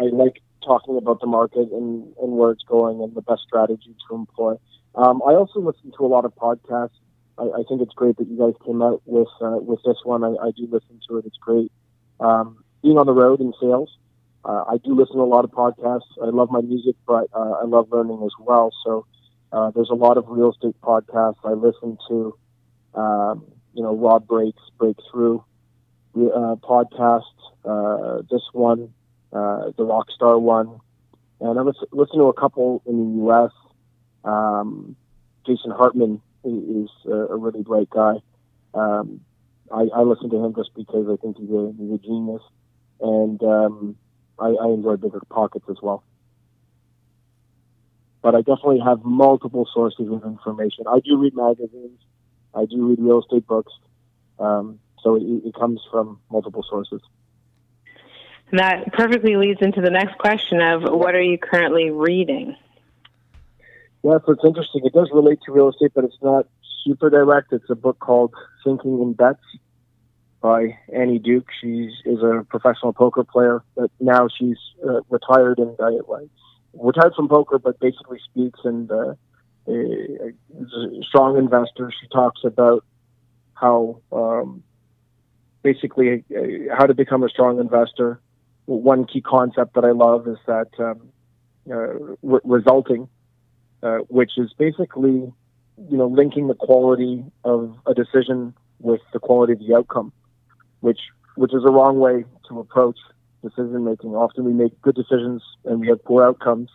I 0.00 0.04
like 0.12 0.42
talking 0.64 0.96
about 0.96 1.20
the 1.20 1.28
market 1.28 1.70
and, 1.70 2.12
and 2.20 2.32
where 2.32 2.50
it's 2.50 2.64
going 2.64 3.00
and 3.02 3.14
the 3.14 3.22
best 3.22 3.42
strategy 3.46 3.94
to 4.08 4.14
employ. 4.16 4.56
Um, 4.96 5.22
I 5.24 5.34
also 5.34 5.60
listen 5.60 5.92
to 5.96 6.04
a 6.04 6.08
lot 6.08 6.24
of 6.24 6.34
podcasts. 6.34 6.98
I, 7.38 7.44
I, 7.44 7.62
think 7.68 7.82
it's 7.82 7.94
great 7.94 8.16
that 8.16 8.26
you 8.26 8.36
guys 8.36 8.54
came 8.66 8.82
out 8.82 9.00
with 9.06 9.28
uh, 9.40 9.58
with 9.58 9.80
this 9.84 9.98
one. 10.02 10.24
I, 10.24 10.34
I, 10.48 10.50
do 10.50 10.68
listen 10.70 11.00
to 11.08 11.18
it. 11.18 11.24
It's 11.26 11.38
great. 11.38 11.70
Um, 12.18 12.64
being 12.82 12.98
on 12.98 13.06
the 13.06 13.14
road 13.14 13.40
in 13.40 13.54
sales, 13.60 13.96
uh, 14.44 14.64
I 14.68 14.78
do 14.84 14.94
listen 14.94 15.16
to 15.16 15.22
a 15.22 15.32
lot 15.36 15.44
of 15.44 15.52
podcasts. 15.52 16.10
I 16.20 16.26
love 16.26 16.50
my 16.50 16.62
music, 16.62 16.96
but 17.06 17.28
uh, 17.32 17.62
I 17.62 17.64
love 17.64 17.88
learning 17.92 18.22
as 18.24 18.32
well. 18.40 18.72
So 18.84 19.06
uh, 19.52 19.70
there's 19.70 19.90
a 19.90 19.94
lot 19.94 20.18
of 20.18 20.24
real 20.26 20.50
estate 20.50 20.76
podcasts 20.82 21.38
I 21.44 21.52
listen 21.52 21.96
to. 22.08 22.36
Um, 22.94 23.44
you 23.74 23.82
know, 23.82 23.96
Rob 23.96 24.26
Breaks, 24.26 24.62
Breakthrough 24.78 25.40
uh, 26.16 26.56
podcast, 26.56 27.22
uh, 27.64 28.22
this 28.30 28.42
one, 28.52 28.92
uh, 29.32 29.70
the 29.76 29.84
Rockstar 29.84 30.40
one, 30.40 30.80
and 31.40 31.58
I 31.58 31.62
listen, 31.62 31.86
listen 31.92 32.18
to 32.18 32.26
a 32.26 32.34
couple 32.34 32.82
in 32.86 32.98
the 32.98 33.20
U.S. 33.22 33.50
Um, 34.24 34.96
Jason 35.46 35.70
Hartman 35.70 36.20
is 36.44 36.88
a, 37.06 37.10
a 37.10 37.36
really 37.36 37.62
bright 37.62 37.90
guy. 37.90 38.16
Um, 38.74 39.20
I, 39.72 39.86
I, 39.94 40.02
listen 40.02 40.30
to 40.30 40.44
him 40.44 40.54
just 40.54 40.74
because 40.74 41.06
I 41.10 41.16
think 41.20 41.36
he's 41.38 41.50
a, 41.50 41.74
he's 41.78 41.92
a 41.92 41.98
genius, 41.98 42.42
and 43.00 43.42
um, 43.42 43.96
I, 44.38 44.48
I, 44.48 44.66
enjoy 44.68 44.96
bigger 44.96 45.20
pockets 45.30 45.64
as 45.68 45.76
well. 45.82 46.04
But 48.22 48.34
I 48.34 48.38
definitely 48.38 48.80
have 48.84 49.04
multiple 49.04 49.68
sources 49.72 50.08
of 50.10 50.24
information. 50.24 50.84
I 50.88 51.00
do 51.00 51.18
read 51.18 51.34
magazines. 51.34 51.98
I 52.54 52.66
do 52.66 52.88
read 52.88 52.98
real 53.00 53.20
estate 53.20 53.46
books. 53.46 53.72
Um, 54.38 54.80
so 55.02 55.16
it, 55.16 55.22
it 55.22 55.54
comes 55.54 55.80
from 55.90 56.20
multiple 56.30 56.64
sources. 56.68 57.00
That 58.52 58.92
perfectly 58.92 59.36
leads 59.36 59.62
into 59.62 59.80
the 59.80 59.90
next 59.90 60.18
question 60.18 60.60
of 60.60 60.82
what 60.82 61.14
are 61.14 61.22
you 61.22 61.38
currently 61.38 61.90
reading? 61.90 62.54
Yeah, 64.04 64.18
so 64.26 64.32
it's 64.32 64.44
interesting. 64.44 64.82
It 64.84 64.92
does 64.92 65.10
relate 65.12 65.38
to 65.46 65.52
real 65.52 65.70
estate, 65.70 65.92
but 65.94 66.04
it's 66.04 66.18
not 66.22 66.46
super 66.84 67.08
direct. 67.08 67.52
It's 67.52 67.70
a 67.70 67.74
book 67.74 67.98
called 67.98 68.34
Thinking 68.64 69.00
in 69.00 69.12
Bets 69.14 69.40
by 70.42 70.76
Annie 70.94 71.20
Duke. 71.20 71.46
She 71.60 71.88
is 72.04 72.18
a 72.22 72.44
professional 72.48 72.92
poker 72.92 73.24
player, 73.24 73.62
but 73.76 73.90
now 74.00 74.28
she's 74.28 74.58
uh, 74.86 75.00
retired 75.08 75.58
and 75.58 75.78
uh, 75.80 75.90
retired 76.74 77.14
from 77.14 77.28
poker, 77.28 77.58
but 77.58 77.78
basically 77.80 78.18
speaks 78.30 78.60
and 78.64 78.90
uh, 78.90 79.14
a, 79.66 79.72
a 79.72 81.02
strong 81.02 81.38
investor. 81.38 81.92
She 82.00 82.08
talks 82.08 82.40
about 82.44 82.84
how 83.54 84.00
um, 84.12 84.62
basically 85.62 86.24
uh, 86.36 86.74
how 86.76 86.86
to 86.86 86.94
become 86.94 87.22
a 87.22 87.28
strong 87.28 87.60
investor. 87.60 88.20
One 88.66 89.04
key 89.06 89.20
concept 89.20 89.74
that 89.74 89.84
I 89.84 89.90
love 89.90 90.28
is 90.28 90.38
that 90.46 90.68
um, 90.78 91.08
uh, 91.70 91.94
re- 92.22 92.40
resulting 92.44 93.08
uh, 93.82 93.98
which 94.08 94.38
is 94.38 94.52
basically, 94.58 95.32
you 95.90 95.96
know, 95.96 96.06
linking 96.06 96.46
the 96.46 96.54
quality 96.54 97.24
of 97.44 97.76
a 97.86 97.94
decision 97.94 98.54
with 98.78 99.00
the 99.12 99.18
quality 99.18 99.54
of 99.54 99.58
the 99.58 99.74
outcome, 99.74 100.12
which 100.80 101.00
which 101.34 101.52
is 101.54 101.64
a 101.64 101.70
wrong 101.70 101.98
way 101.98 102.24
to 102.48 102.60
approach 102.60 102.98
decision 103.42 103.84
making. 103.84 104.10
Often 104.10 104.44
we 104.44 104.52
make 104.52 104.80
good 104.82 104.94
decisions 104.94 105.42
and 105.64 105.80
we 105.80 105.88
have 105.88 106.04
poor 106.04 106.22
outcomes, 106.22 106.70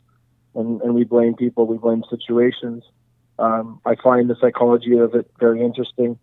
and, 0.58 0.82
and 0.82 0.94
we 0.94 1.04
blame 1.04 1.36
people, 1.36 1.66
we 1.66 1.78
blame 1.78 2.04
situations. 2.10 2.84
Um, 3.40 3.80
I 3.86 3.96
find 3.96 4.30
the 4.30 4.36
psychology 4.42 4.98
of 4.98 5.16
it 5.16 5.30
very 5.40 5.62
interesting. 5.62 6.20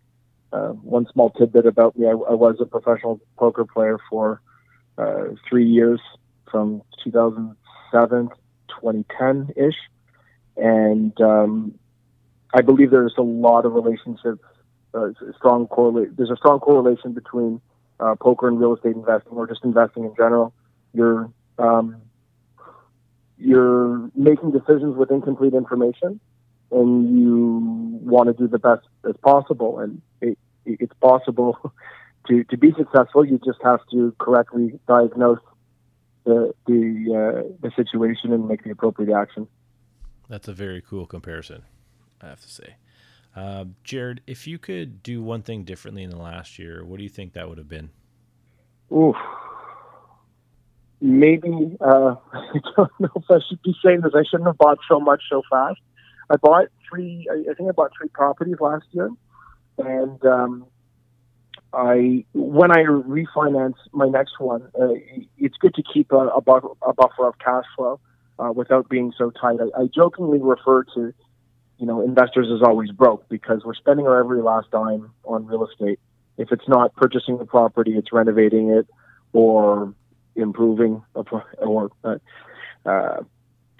Uh, 0.53 0.71
one 0.71 1.07
small 1.13 1.31
tidbit 1.31 1.67
about 1.67 1.97
me: 1.99 2.07
I, 2.07 2.11
I, 2.11 2.35
was 2.35 2.57
a 2.61 2.67
professional 2.67 3.21
poker 3.39 3.65
player 3.65 3.99
for 4.11 4.41
uh, 4.99 5.25
three 5.49 5.67
years, 5.67 6.01
from 6.51 6.83
2007 7.03 8.29
2010 8.81 9.55
ish 9.57 9.75
and 10.57 11.19
um, 11.21 11.75
I 12.53 12.63
believe 12.63 12.91
there's 12.91 13.15
a 13.19 13.23
lot 13.23 13.65
of 13.65 13.73
relationships, 13.73 14.43
uh, 14.95 15.09
strong 15.37 15.67
correlate. 15.67 16.17
There's 16.17 16.31
a 16.31 16.37
strong 16.37 16.61
correlation 16.61 17.13
between 17.13 17.61
uh, 17.99 18.15
poker 18.15 18.49
and 18.49 18.61
real 18.61 18.75
estate 18.75 18.95
investing, 18.95 19.33
or 19.33 19.47
just 19.47 19.65
investing 19.65 20.05
in 20.05 20.15
general. 20.17 20.53
You're 20.93 21.31
um, 21.59 21.97
you're 23.39 24.11
making 24.15 24.53
decisions 24.53 24.97
with 24.97 25.11
incomplete 25.11 25.55
information, 25.55 26.21
and 26.71 27.19
you 27.19 27.99
want 28.03 28.29
to 28.29 28.33
do 28.33 28.49
the 28.49 28.59
best 28.59 28.87
as 29.09 29.17
possible. 29.23 29.79
And 29.79 30.01
it, 30.21 30.39
it's 30.65 30.95
possible 31.01 31.59
to 32.29 32.45
to 32.45 32.57
be 32.57 32.73
successful. 32.77 33.25
You 33.25 33.41
just 33.45 33.59
have 33.63 33.81
to 33.93 34.15
correctly 34.19 34.79
diagnose 34.87 35.41
the 36.25 36.55
the 36.67 37.45
uh, 37.45 37.49
the 37.61 37.71
situation 37.77 38.33
and 38.33 38.49
make 38.49 38.65
the 38.65 38.71
appropriate 38.71 39.15
action. 39.15 39.47
That's 40.29 40.49
a 40.49 40.55
very 40.55 40.81
cool 40.81 41.07
comparison, 41.07 41.63
I 42.21 42.29
have 42.29 42.41
to 42.41 42.51
say. 42.51 42.77
Uh, 43.37 43.65
Jared, 43.83 44.21
if 44.27 44.47
you 44.47 44.59
could 44.59 45.03
do 45.03 45.23
one 45.23 45.43
thing 45.43 45.65
differently 45.65 46.03
in 46.03 46.11
the 46.11 46.17
last 46.17 46.59
year, 46.59 46.85
what 46.85 46.99
do 46.99 47.03
you 47.03 47.09
think 47.09 47.33
that 47.33 47.49
would 47.49 47.59
have 47.59 47.69
been? 47.69 47.91
Ooh, 48.93 49.15
maybe 51.01 51.77
uh, 51.81 52.15
I 52.33 52.59
don't 52.77 53.01
know 53.01 53.11
if 53.17 53.25
I 53.31 53.39
should 53.49 53.63
be 53.63 53.75
saying 53.85 54.01
this. 54.03 54.13
I 54.15 54.25
shouldn't 54.29 54.49
have 54.49 54.59
bought 54.59 54.79
so 54.89 55.01
much 55.01 55.23
so 55.31 55.43
fast. 55.51 55.81
I 56.31 56.37
bought 56.37 56.69
three. 56.89 57.29
I 57.31 57.55
think 57.55 57.69
I 57.69 57.73
bought 57.73 57.93
three 57.99 58.09
properties 58.09 58.57
last 58.61 58.87
year, 58.93 59.11
and 59.79 60.25
um, 60.25 60.67
I 61.75 62.25
when 62.33 62.71
I 62.71 62.85
refinance 62.85 63.75
my 63.93 64.09
next 64.09 64.39
one, 64.39 64.63
uh, 64.81 64.95
it's 65.37 65.57
good 65.59 65.75
to 65.75 65.83
keep 65.83 66.13
a, 66.13 66.29
a, 66.29 66.41
buffer, 66.41 66.69
a 66.87 66.95
buffer 66.95 67.27
of 67.27 67.39
cash 67.39 67.65
flow 67.77 68.01
uh, 68.39 68.53
without 68.53 68.89
being 68.89 69.13
so 69.19 69.31
tight. 69.31 69.59
I, 69.61 69.83
I 69.83 69.87
jokingly 69.95 70.41
refer 70.41 70.85
to, 70.95 71.13
you 71.79 71.87
know, 71.87 72.01
investors 72.01 72.49
as 72.55 72.63
always 72.67 72.91
broke 72.91 73.29
because 73.29 73.63
we're 73.65 73.75
spending 73.75 74.07
our 74.07 74.21
every 74.21 74.43
last 74.43 74.71
dime 74.71 75.11
on 75.25 75.47
real 75.47 75.67
estate. 75.67 75.99
If 76.39 76.53
it's 76.53 76.69
not 76.69 76.95
purchasing 76.95 77.39
the 77.39 77.45
property, 77.45 77.93
it's 77.97 78.13
renovating 78.13 78.71
it 78.71 78.87
or 79.33 79.95
improving 80.37 81.03
or 81.15 81.91
uh, 82.05 82.17
uh, 82.87 83.23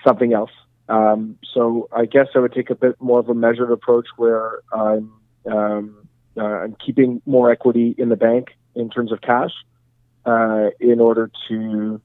something 0.07 0.33
else. 0.33 0.51
Um, 0.89 1.39
so 1.53 1.89
I 1.93 2.05
guess 2.05 2.29
I 2.35 2.39
would 2.41 2.53
take 2.53 2.71
a 2.71 2.75
bit 2.75 3.01
more 3.01 3.21
of 3.21 3.29
a 3.29 3.35
measured 3.35 3.71
approach 3.71 4.07
where 4.17 4.61
I'm, 4.73 5.13
um, 5.51 6.09
uh, 6.37 6.43
I'm 6.43 6.77
keeping 6.85 7.23
more 7.25 7.51
equity 7.51 7.95
in 7.97 8.09
the 8.09 8.17
bank 8.17 8.49
in 8.75 8.91
terms 8.91 9.13
of 9.13 9.21
cash 9.21 9.53
uh, 10.27 10.71
in 10.81 11.01
order 11.01 11.31
to 11.49 12.01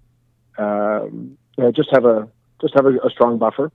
um, 0.58 1.38
just 1.76 1.90
have 1.92 2.06
a 2.06 2.28
just 2.62 2.74
have 2.76 2.86
a, 2.86 2.96
a 3.06 3.10
strong 3.10 3.38
buffer. 3.38 3.72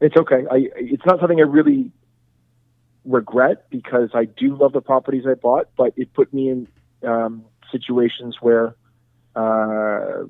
It's 0.00 0.16
okay. 0.16 0.44
I 0.50 0.68
it's 0.76 1.04
not 1.04 1.20
something 1.20 1.38
I 1.38 1.44
really 1.44 1.92
regret 3.04 3.70
because 3.70 4.10
I 4.14 4.24
do 4.24 4.56
love 4.56 4.72
the 4.72 4.80
properties 4.80 5.24
I 5.26 5.34
bought, 5.34 5.68
but 5.76 5.92
it 5.96 6.12
put 6.12 6.32
me 6.32 6.50
in 6.50 6.68
um, 7.06 7.44
situations 7.70 8.36
where 8.40 8.74
uh, 9.36 10.24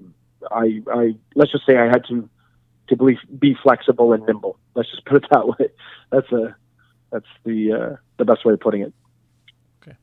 I, 0.50 0.82
I 0.92 1.14
let's 1.34 1.52
just 1.52 1.66
say 1.66 1.76
I 1.76 1.86
had 1.86 2.04
to 2.08 2.28
to 2.88 2.96
be, 2.96 3.18
be 3.38 3.56
flexible 3.62 4.12
and 4.12 4.24
nimble. 4.26 4.58
Let's 4.74 4.90
just 4.90 5.04
put 5.04 5.24
it 5.24 5.26
that 5.30 5.46
way. 5.46 5.68
That's 6.10 6.30
a 6.32 6.56
that's 7.10 7.26
the 7.44 7.72
uh, 7.72 7.96
the 8.18 8.24
best 8.24 8.44
way 8.44 8.52
of 8.54 8.60
putting 8.60 8.82
it. 8.82 8.92
Okay. 9.82 9.96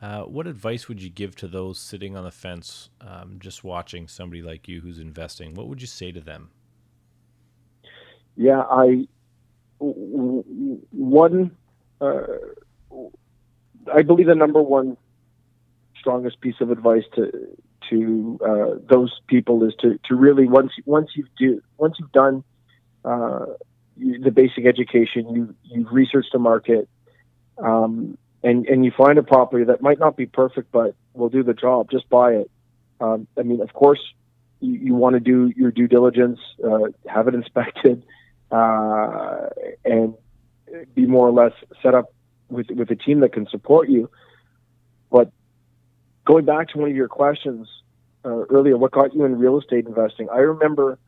Uh, 0.00 0.22
what 0.22 0.46
advice 0.46 0.88
would 0.88 1.02
you 1.02 1.10
give 1.10 1.36
to 1.36 1.48
those 1.48 1.78
sitting 1.78 2.16
on 2.16 2.24
the 2.24 2.30
fence, 2.30 2.90
um, 3.00 3.36
just 3.38 3.64
watching 3.64 4.08
somebody 4.08 4.42
like 4.42 4.68
you 4.68 4.80
who's 4.80 4.98
investing? 4.98 5.54
What 5.54 5.68
would 5.68 5.80
you 5.80 5.86
say 5.88 6.12
to 6.12 6.20
them? 6.20 6.50
yeah, 8.36 8.62
I 8.70 9.08
one 9.78 11.56
uh, 12.00 12.22
I 13.92 14.02
believe 14.02 14.26
the 14.26 14.34
number 14.34 14.62
one 14.62 14.96
strongest 15.98 16.40
piece 16.40 16.56
of 16.60 16.70
advice 16.70 17.04
to 17.16 17.56
to 17.90 18.38
uh, 18.44 18.78
those 18.88 19.12
people 19.26 19.64
is 19.64 19.74
to, 19.80 19.98
to 20.08 20.14
really 20.14 20.46
once 20.46 20.72
once 20.84 21.10
you've 21.14 21.28
do 21.38 21.62
once 21.78 21.96
you've 21.98 22.12
done 22.12 22.44
uh, 23.04 23.46
the 23.96 24.30
basic 24.30 24.66
education, 24.66 25.28
you 25.34 25.54
you've 25.64 25.92
researched 25.92 26.32
the 26.32 26.38
market, 26.38 26.88
um, 27.58 28.18
and 28.42 28.66
and 28.66 28.84
you 28.84 28.92
find 28.96 29.18
a 29.18 29.22
property 29.22 29.64
that 29.64 29.80
might 29.80 29.98
not 29.98 30.16
be 30.16 30.26
perfect 30.26 30.70
but 30.72 30.94
will 31.14 31.28
do 31.28 31.42
the 31.42 31.54
job. 31.54 31.90
Just 31.90 32.08
buy 32.08 32.32
it. 32.32 32.50
Um, 33.00 33.26
I 33.38 33.42
mean, 33.42 33.60
of 33.60 33.72
course, 33.72 34.00
you, 34.60 34.72
you 34.74 34.94
want 34.94 35.14
to 35.14 35.20
do 35.20 35.52
your 35.56 35.70
due 35.70 35.88
diligence, 35.88 36.38
uh, 36.64 36.88
have 37.06 37.28
it 37.28 37.34
inspected, 37.34 38.04
uh, 38.50 39.48
and 39.84 40.14
be 40.94 41.06
more 41.06 41.28
or 41.28 41.32
less 41.32 41.52
set 41.82 41.94
up 41.94 42.12
with 42.48 42.66
with 42.70 42.90
a 42.90 42.96
team 42.96 43.20
that 43.20 43.32
can 43.32 43.46
support 43.48 43.88
you. 43.88 44.10
But 45.10 45.30
going 46.24 46.44
back 46.44 46.68
to 46.70 46.78
one 46.78 46.90
of 46.90 46.96
your 46.96 47.08
questions 47.08 47.68
uh, 48.26 48.44
earlier, 48.50 48.76
what 48.76 48.92
got 48.92 49.14
you 49.14 49.24
in 49.24 49.38
real 49.38 49.58
estate 49.58 49.86
investing? 49.86 50.28
I 50.30 50.38
remember 50.38 50.98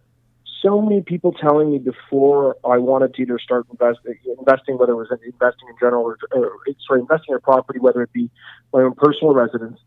so 0.63 0.81
many 0.81 1.03
people 1.03 1.33
telling 1.33 1.71
me 1.71 1.79
before 1.79 2.57
I 2.65 2.79
wanted 2.79 3.15
to 3.15 3.23
either 3.23 3.39
start 3.39 3.67
investing, 3.71 4.15
investing 4.39 4.79
whether 4.79 4.93
it 4.93 4.97
was 4.97 5.09
investing 5.11 5.69
in 5.69 5.75
general 5.79 6.05
or, 6.05 6.19
or 6.33 6.53
sorry, 6.87 7.01
investing 7.01 7.35
in 7.35 7.41
property, 7.41 7.79
whether 7.79 8.03
it 8.03 8.13
be 8.13 8.31
my 8.73 8.83
own 8.83 8.95
personal 8.95 9.35
residence 9.35 9.79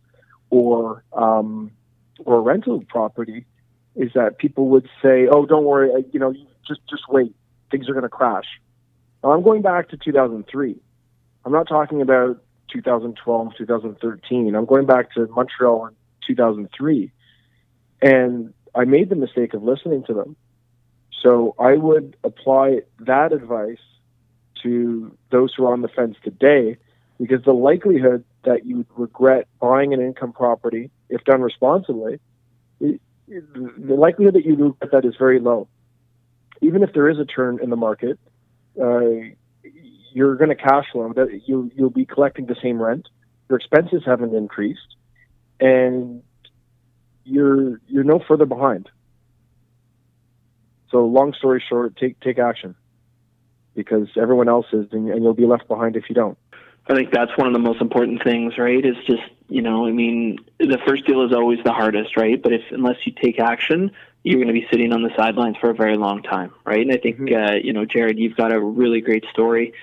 or 0.50 1.04
um, 1.14 1.72
or 2.26 2.42
rental 2.42 2.84
property, 2.88 3.46
is 3.96 4.12
that 4.14 4.38
people 4.38 4.68
would 4.68 4.88
say, 5.02 5.28
"Oh, 5.32 5.46
don't 5.46 5.66
worry, 5.66 5.90
you 6.12 6.20
know, 6.20 6.34
just 6.68 6.82
just 6.90 7.04
wait 7.10 7.34
things 7.72 7.90
are 7.90 7.94
going 7.94 8.04
to 8.04 8.10
crash. 8.10 8.46
Now, 9.24 9.32
I'm 9.32 9.42
going 9.42 9.62
back 9.62 9.90
to 9.90 9.98
2003. 9.98 10.76
I'm 11.46 11.52
not 11.52 11.68
talking 11.68 12.02
about 12.02 12.44
2012, 12.72 13.54
2013. 13.58 14.56
I'm 14.56 14.66
going 14.66 14.86
back 14.86 15.14
to 15.14 15.28
Montreal 15.28 15.88
in 15.88 15.96
2003. 16.28 17.12
And 18.02 18.54
I 18.74 18.86
made 18.86 19.10
the 19.10 19.16
mistake 19.16 19.54
of 19.54 19.64
listening 19.64 20.04
to 20.06 20.14
them. 20.14 20.36
So 21.22 21.56
I 21.60 21.74
would 21.74 22.18
apply 22.24 22.82
that 22.99 23.32
advice 23.32 23.78
to 24.64 25.16
those 25.32 25.54
who 25.56 25.66
are 25.66 25.74
on 25.74 25.82
the 25.82 25.88
fence 25.88 26.16
today 26.24 26.78
because 27.20 27.43
the 27.43 27.54
likelihood 27.54 28.24
that 28.43 28.66
you 28.66 28.78
would 28.78 28.88
regret 28.95 29.47
buying 29.60 29.93
an 29.93 30.02
income 30.02 30.34
property 30.34 30.89
if 31.10 31.24
done 31.24 31.41
responsibly, 31.41 32.20
the 32.80 32.99
likelihood 33.95 34.36
that 34.36 34.45
you 34.45 34.56
regret 34.56 34.91
that 34.91 35.06
is 35.06 35.16
very 35.18 35.39
low. 35.39 35.68
Even 36.62 36.84
if 36.84 36.93
there 36.93 37.10
is 37.10 37.20
a 37.20 37.26
turn 37.26 37.60
in 37.62 37.70
the 37.70 37.76
market, 37.76 38.20
uh, 38.82 39.02
you're 40.14 40.36
going 40.36 40.49
to 40.49 40.56
cash 40.56 40.86
flow. 40.91 41.12
That 41.14 41.41
you 41.47 41.72
you'll 41.76 41.89
be 41.89 42.06
collecting 42.06 42.45
the 42.45 42.56
same 42.62 42.82
rent. 42.82 43.08
Your 43.49 43.58
expenses 43.58 44.04
haven't 44.06 44.36
increased, 44.36 44.95
and 45.60 46.24
you're 47.24 47.80
you're 47.88 48.03
no 48.03 48.19
further 48.28 48.45
behind. 48.45 48.89
So, 50.91 51.05
long 51.05 51.34
story 51.34 51.63
short, 51.67 51.95
take 51.95 52.19
take 52.19 52.38
action 52.38 52.76
because 53.76 54.09
everyone 54.17 54.49
else 54.49 54.65
is, 54.74 54.88
and, 54.91 55.09
and 55.09 55.24
you'll 55.24 55.34
be 55.34 55.45
left 55.45 55.67
behind 55.67 55.95
if 55.95 56.09
you 56.09 56.15
don't. 56.15 56.38
I 56.88 56.95
think 56.95 57.11
that's 57.11 57.32
one 57.38 57.47
of 57.47 57.53
the 57.53 57.59
most 57.59 57.80
important 57.80 58.24
things, 58.24 58.57
right? 58.57 58.84
Is 58.86 58.97
just 59.05 59.24
you 59.47 59.61
know, 59.61 59.86
I 59.86 59.91
mean, 59.91 60.38
the 60.59 60.80
first 60.86 61.05
deal 61.05 61.26
is 61.26 61.34
always 61.34 61.59
the 61.63 61.72
hardest, 61.72 62.17
right? 62.17 62.41
But 62.41 62.53
if 62.53 62.61
unless 62.72 62.97
you 63.05 63.13
take 63.22 63.39
action, 63.39 63.91
you're 64.24 64.38
going 64.38 64.47
to 64.47 64.53
be 64.53 64.67
sitting 64.72 64.91
on 64.93 65.01
the 65.01 65.11
sidelines 65.15 65.57
for 65.59 65.69
a 65.69 65.74
very 65.74 65.97
long 65.97 66.24
time, 66.24 66.53
right? 66.65 66.82
And 66.82 66.91
I 66.91 66.97
think 66.97 67.19
mm-hmm. 67.19 67.53
uh, 67.53 67.55
you 67.55 67.74
know, 67.74 67.86
Jared, 67.86 68.19
you've 68.19 68.36
got 68.36 68.51
a 68.51 68.59
really 68.59 69.01
great 69.01 69.26
story 69.32 69.74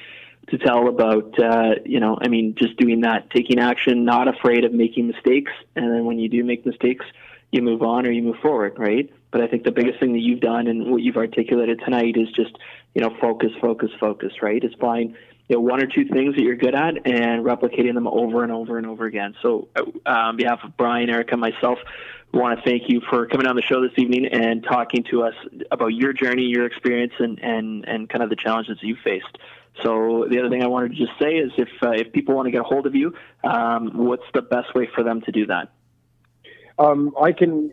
to 0.49 0.59
tell 0.59 0.89
about 0.89 1.39
uh, 1.39 1.77
you 1.85 2.01
know, 2.01 2.19
I 2.21 2.29
mean, 2.29 2.55
just 2.59 2.77
doing 2.77 3.03
that, 3.03 3.31
taking 3.31 3.59
action, 3.59 4.05
not 4.05 4.29
afraid 4.29 4.65
of 4.65 4.73
making 4.73 5.07
mistakes, 5.07 5.53
and 5.77 5.91
then 5.93 6.05
when 6.05 6.19
you 6.19 6.29
do 6.29 6.45
make 6.45 6.67
mistakes, 6.67 7.05
you 7.51 7.63
move 7.63 7.83
on 7.83 8.07
or 8.07 8.11
you 8.11 8.23
move 8.23 8.37
forward, 8.43 8.75
right? 8.79 9.13
But 9.31 9.41
I 9.41 9.47
think 9.47 9.65
the 9.65 9.73
biggest 9.73 10.01
thing 10.01 10.13
that 10.13 10.21
you've 10.21 10.41
done 10.41 10.67
and 10.67 10.91
what 10.91 11.03
you've 11.03 11.17
articulated 11.17 11.81
tonight 11.85 12.17
is 12.17 12.29
just, 12.35 12.57
you 12.95 13.03
know, 13.03 13.15
focus, 13.21 13.51
focus, 13.61 13.91
focus, 13.99 14.33
right? 14.43 14.63
It's 14.63 14.75
finding 14.81 15.17
you 15.49 15.57
know, 15.57 15.61
one 15.61 15.83
or 15.83 15.87
two 15.87 16.05
things 16.05 16.35
that 16.37 16.43
you're 16.43 16.57
good 16.57 16.75
at 16.75 17.07
and 17.07 17.45
replicating 17.45 17.95
them 17.95 18.07
over 18.07 18.43
and 18.43 18.53
over 18.53 18.77
and 18.77 18.87
over 18.87 19.07
again. 19.07 19.35
So, 19.43 19.69
uh, 19.77 19.83
on 20.07 20.37
behalf 20.37 20.61
of 20.63 20.77
Brian, 20.77 21.09
Erika, 21.09 21.37
myself, 21.37 21.79
I 22.35 22.37
want 22.37 22.59
to 22.59 22.65
thank 22.69 22.85
you 22.89 23.01
for 23.09 23.27
coming 23.27 23.47
on 23.47 23.57
the 23.57 23.63
show 23.63 23.81
this 23.81 23.97
evening 23.97 24.27
and 24.27 24.63
talking 24.63 25.05
to 25.11 25.23
us 25.23 25.35
about 25.71 25.89
your 25.89 26.13
journey, 26.13 26.43
your 26.43 26.67
experience, 26.67 27.15
and, 27.19 27.39
and, 27.43 27.89
and 27.89 28.09
kind 28.11 28.23
of 28.23 28.29
the 28.29 28.37
challenges 28.37 28.77
you 28.83 28.97
faced. 29.03 29.39
So 29.83 30.27
the 30.29 30.39
other 30.39 30.51
thing 30.51 30.63
I 30.63 30.67
wanted 30.67 30.91
to 30.93 30.97
just 30.97 31.19
say 31.19 31.37
is 31.37 31.53
if 31.57 31.69
uh, 31.83 31.91
if 31.91 32.13
people 32.13 32.35
want 32.35 32.47
to 32.47 32.51
get 32.51 32.61
a 32.61 32.65
hold 32.65 32.87
of 32.87 32.95
you, 32.95 33.15
um, 33.45 33.93
what's 33.95 34.25
the 34.35 34.43
best 34.43 34.75
way 34.75 34.89
for 34.95 35.05
them 35.05 35.21
to 35.23 35.33
do 35.33 35.47
that? 35.47 35.73
Um, 36.79 37.15
I 37.21 37.33
can 37.33 37.73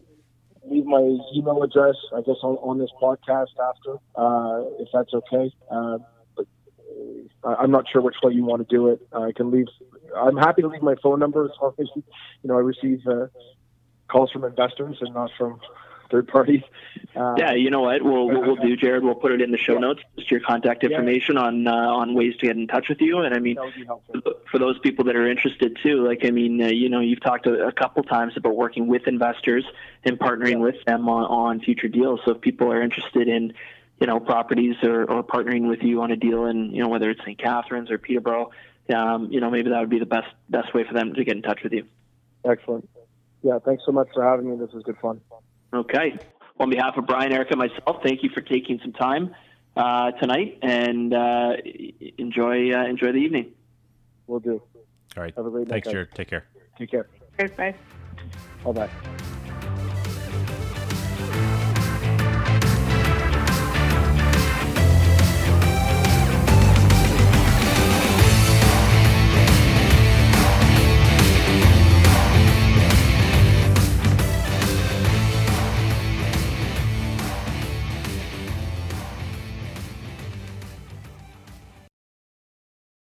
leave 0.67 0.85
my 0.85 1.17
email 1.35 1.61
address, 1.63 1.95
I 2.15 2.21
guess, 2.21 2.37
on, 2.41 2.55
on 2.57 2.79
this 2.79 2.89
podcast 3.01 3.53
after, 3.61 3.97
uh, 4.15 4.63
if 4.79 4.89
that's 4.93 5.13
okay. 5.13 5.53
Uh, 5.69 5.99
but 6.35 6.47
uh, 7.43 7.55
I'm 7.59 7.71
not 7.71 7.85
sure 7.91 8.01
which 8.01 8.15
way 8.23 8.33
you 8.33 8.43
want 8.43 8.67
to 8.67 8.75
do 8.75 8.89
it. 8.89 9.01
I 9.13 9.31
can 9.31 9.51
leave. 9.51 9.67
I'm 10.15 10.37
happy 10.37 10.61
to 10.63 10.67
leave 10.67 10.81
my 10.81 10.95
phone 11.03 11.19
number 11.19 11.45
as 11.45 11.51
long 11.61 11.73
as 11.79 11.87
you 11.95 12.03
know 12.43 12.55
I 12.57 12.61
receive 12.61 13.05
uh, 13.07 13.27
calls 14.07 14.31
from 14.31 14.43
investors 14.43 14.97
and 15.01 15.13
not 15.13 15.31
from 15.37 15.59
third 16.15 16.27
parties. 16.27 16.61
Uh, 17.15 17.35
yeah, 17.37 17.53
you 17.53 17.69
know 17.69 17.81
what? 17.81 18.03
We'll 18.03 18.27
what 18.27 18.45
we'll 18.45 18.55
do, 18.55 18.75
Jared. 18.75 19.03
We'll 19.03 19.15
put 19.15 19.31
it 19.31 19.41
in 19.41 19.51
the 19.51 19.57
show 19.57 19.73
yeah. 19.73 19.79
notes, 19.79 20.01
just 20.17 20.31
your 20.31 20.39
contact 20.41 20.83
information 20.83 21.35
yeah. 21.35 21.43
on 21.43 21.67
uh, 21.67 21.71
on 21.71 22.13
ways 22.13 22.35
to 22.37 22.47
get 22.47 22.57
in 22.57 22.67
touch 22.67 22.87
with 22.89 23.01
you. 23.01 23.19
And 23.19 23.33
I 23.33 23.39
mean, 23.39 23.57
for 24.51 24.59
those 24.59 24.77
people 24.79 25.05
that 25.05 25.15
are 25.15 25.29
interested 25.29 25.77
too, 25.81 26.05
like 26.05 26.25
I 26.25 26.31
mean, 26.31 26.61
uh, 26.61 26.67
you 26.67 26.89
know, 26.89 26.99
you've 26.99 27.21
talked 27.21 27.47
a, 27.47 27.67
a, 27.67 27.71
couple 27.71 28.03
times 28.03 28.33
about 28.35 28.55
working 28.55 28.87
with 28.87 29.07
investors 29.07 29.65
and 30.03 30.19
partnering 30.19 30.51
yeah. 30.51 30.57
with 30.57 30.75
them 30.85 31.07
on, 31.07 31.23
on 31.25 31.59
future 31.61 31.87
deals. 31.87 32.19
So 32.25 32.31
if 32.31 32.41
people 32.41 32.71
are 32.71 32.81
interested 32.81 33.27
in 33.27 33.53
you 33.99 34.07
know 34.07 34.19
properties 34.19 34.75
or, 34.83 35.09
or 35.09 35.23
partnering 35.23 35.67
with 35.67 35.81
you 35.81 36.01
on 36.01 36.11
a 36.11 36.17
deal, 36.17 36.45
and 36.45 36.73
you 36.73 36.81
know 36.81 36.89
whether 36.89 37.09
it's 37.09 37.21
St. 37.21 37.37
Catharines 37.37 37.91
or 37.91 37.97
Peterborough, 37.97 38.51
um, 38.93 39.31
you 39.31 39.39
know 39.39 39.49
maybe 39.49 39.69
that 39.69 39.79
would 39.79 39.89
be 39.89 39.99
the 39.99 40.05
best 40.05 40.27
best 40.49 40.73
way 40.73 40.83
for 40.85 40.93
them 40.93 41.13
to 41.13 41.23
get 41.23 41.35
in 41.35 41.41
touch 41.41 41.61
with 41.63 41.73
you. 41.73 41.85
Excellent. 42.43 42.89
Yeah, 43.41 43.59
thanks 43.63 43.83
so 43.85 43.91
much 43.91 44.07
for 44.13 44.23
having 44.23 44.49
me. 44.49 44.57
This 44.57 44.73
was 44.73 44.83
good 44.83 44.97
fun. 44.97 45.21
Okay. 45.75 46.17
On 46.59 46.69
behalf 46.69 46.95
of 46.97 47.05
Brian, 47.05 47.33
Erika, 47.33 47.55
myself, 47.55 47.97
thank 48.03 48.23
you 48.23 48.29
for 48.33 48.41
taking 48.41 48.79
some 48.81 48.93
time 48.93 49.35
uh, 49.75 50.11
tonight, 50.11 50.57
and 50.61 51.13
uh, 51.13 51.53
enjoy 52.17 52.71
uh, 52.71 52.85
enjoy 52.85 53.11
the 53.11 53.17
evening. 53.17 53.51
We'll 54.27 54.39
do. 54.39 54.61
All 55.17 55.23
right. 55.23 55.33
Have 55.35 55.45
a 55.45 55.49
great 55.49 55.67
Thanks, 55.67 55.87
night. 55.87 55.93
Thanks, 55.93 55.93
Jared. 55.93 56.11
Take 56.15 56.29
care. 56.29 56.45
Take 56.77 56.91
care. 56.91 57.07
Bye. 57.57 57.75
Bye 58.63 58.71
bye. 58.71 59.34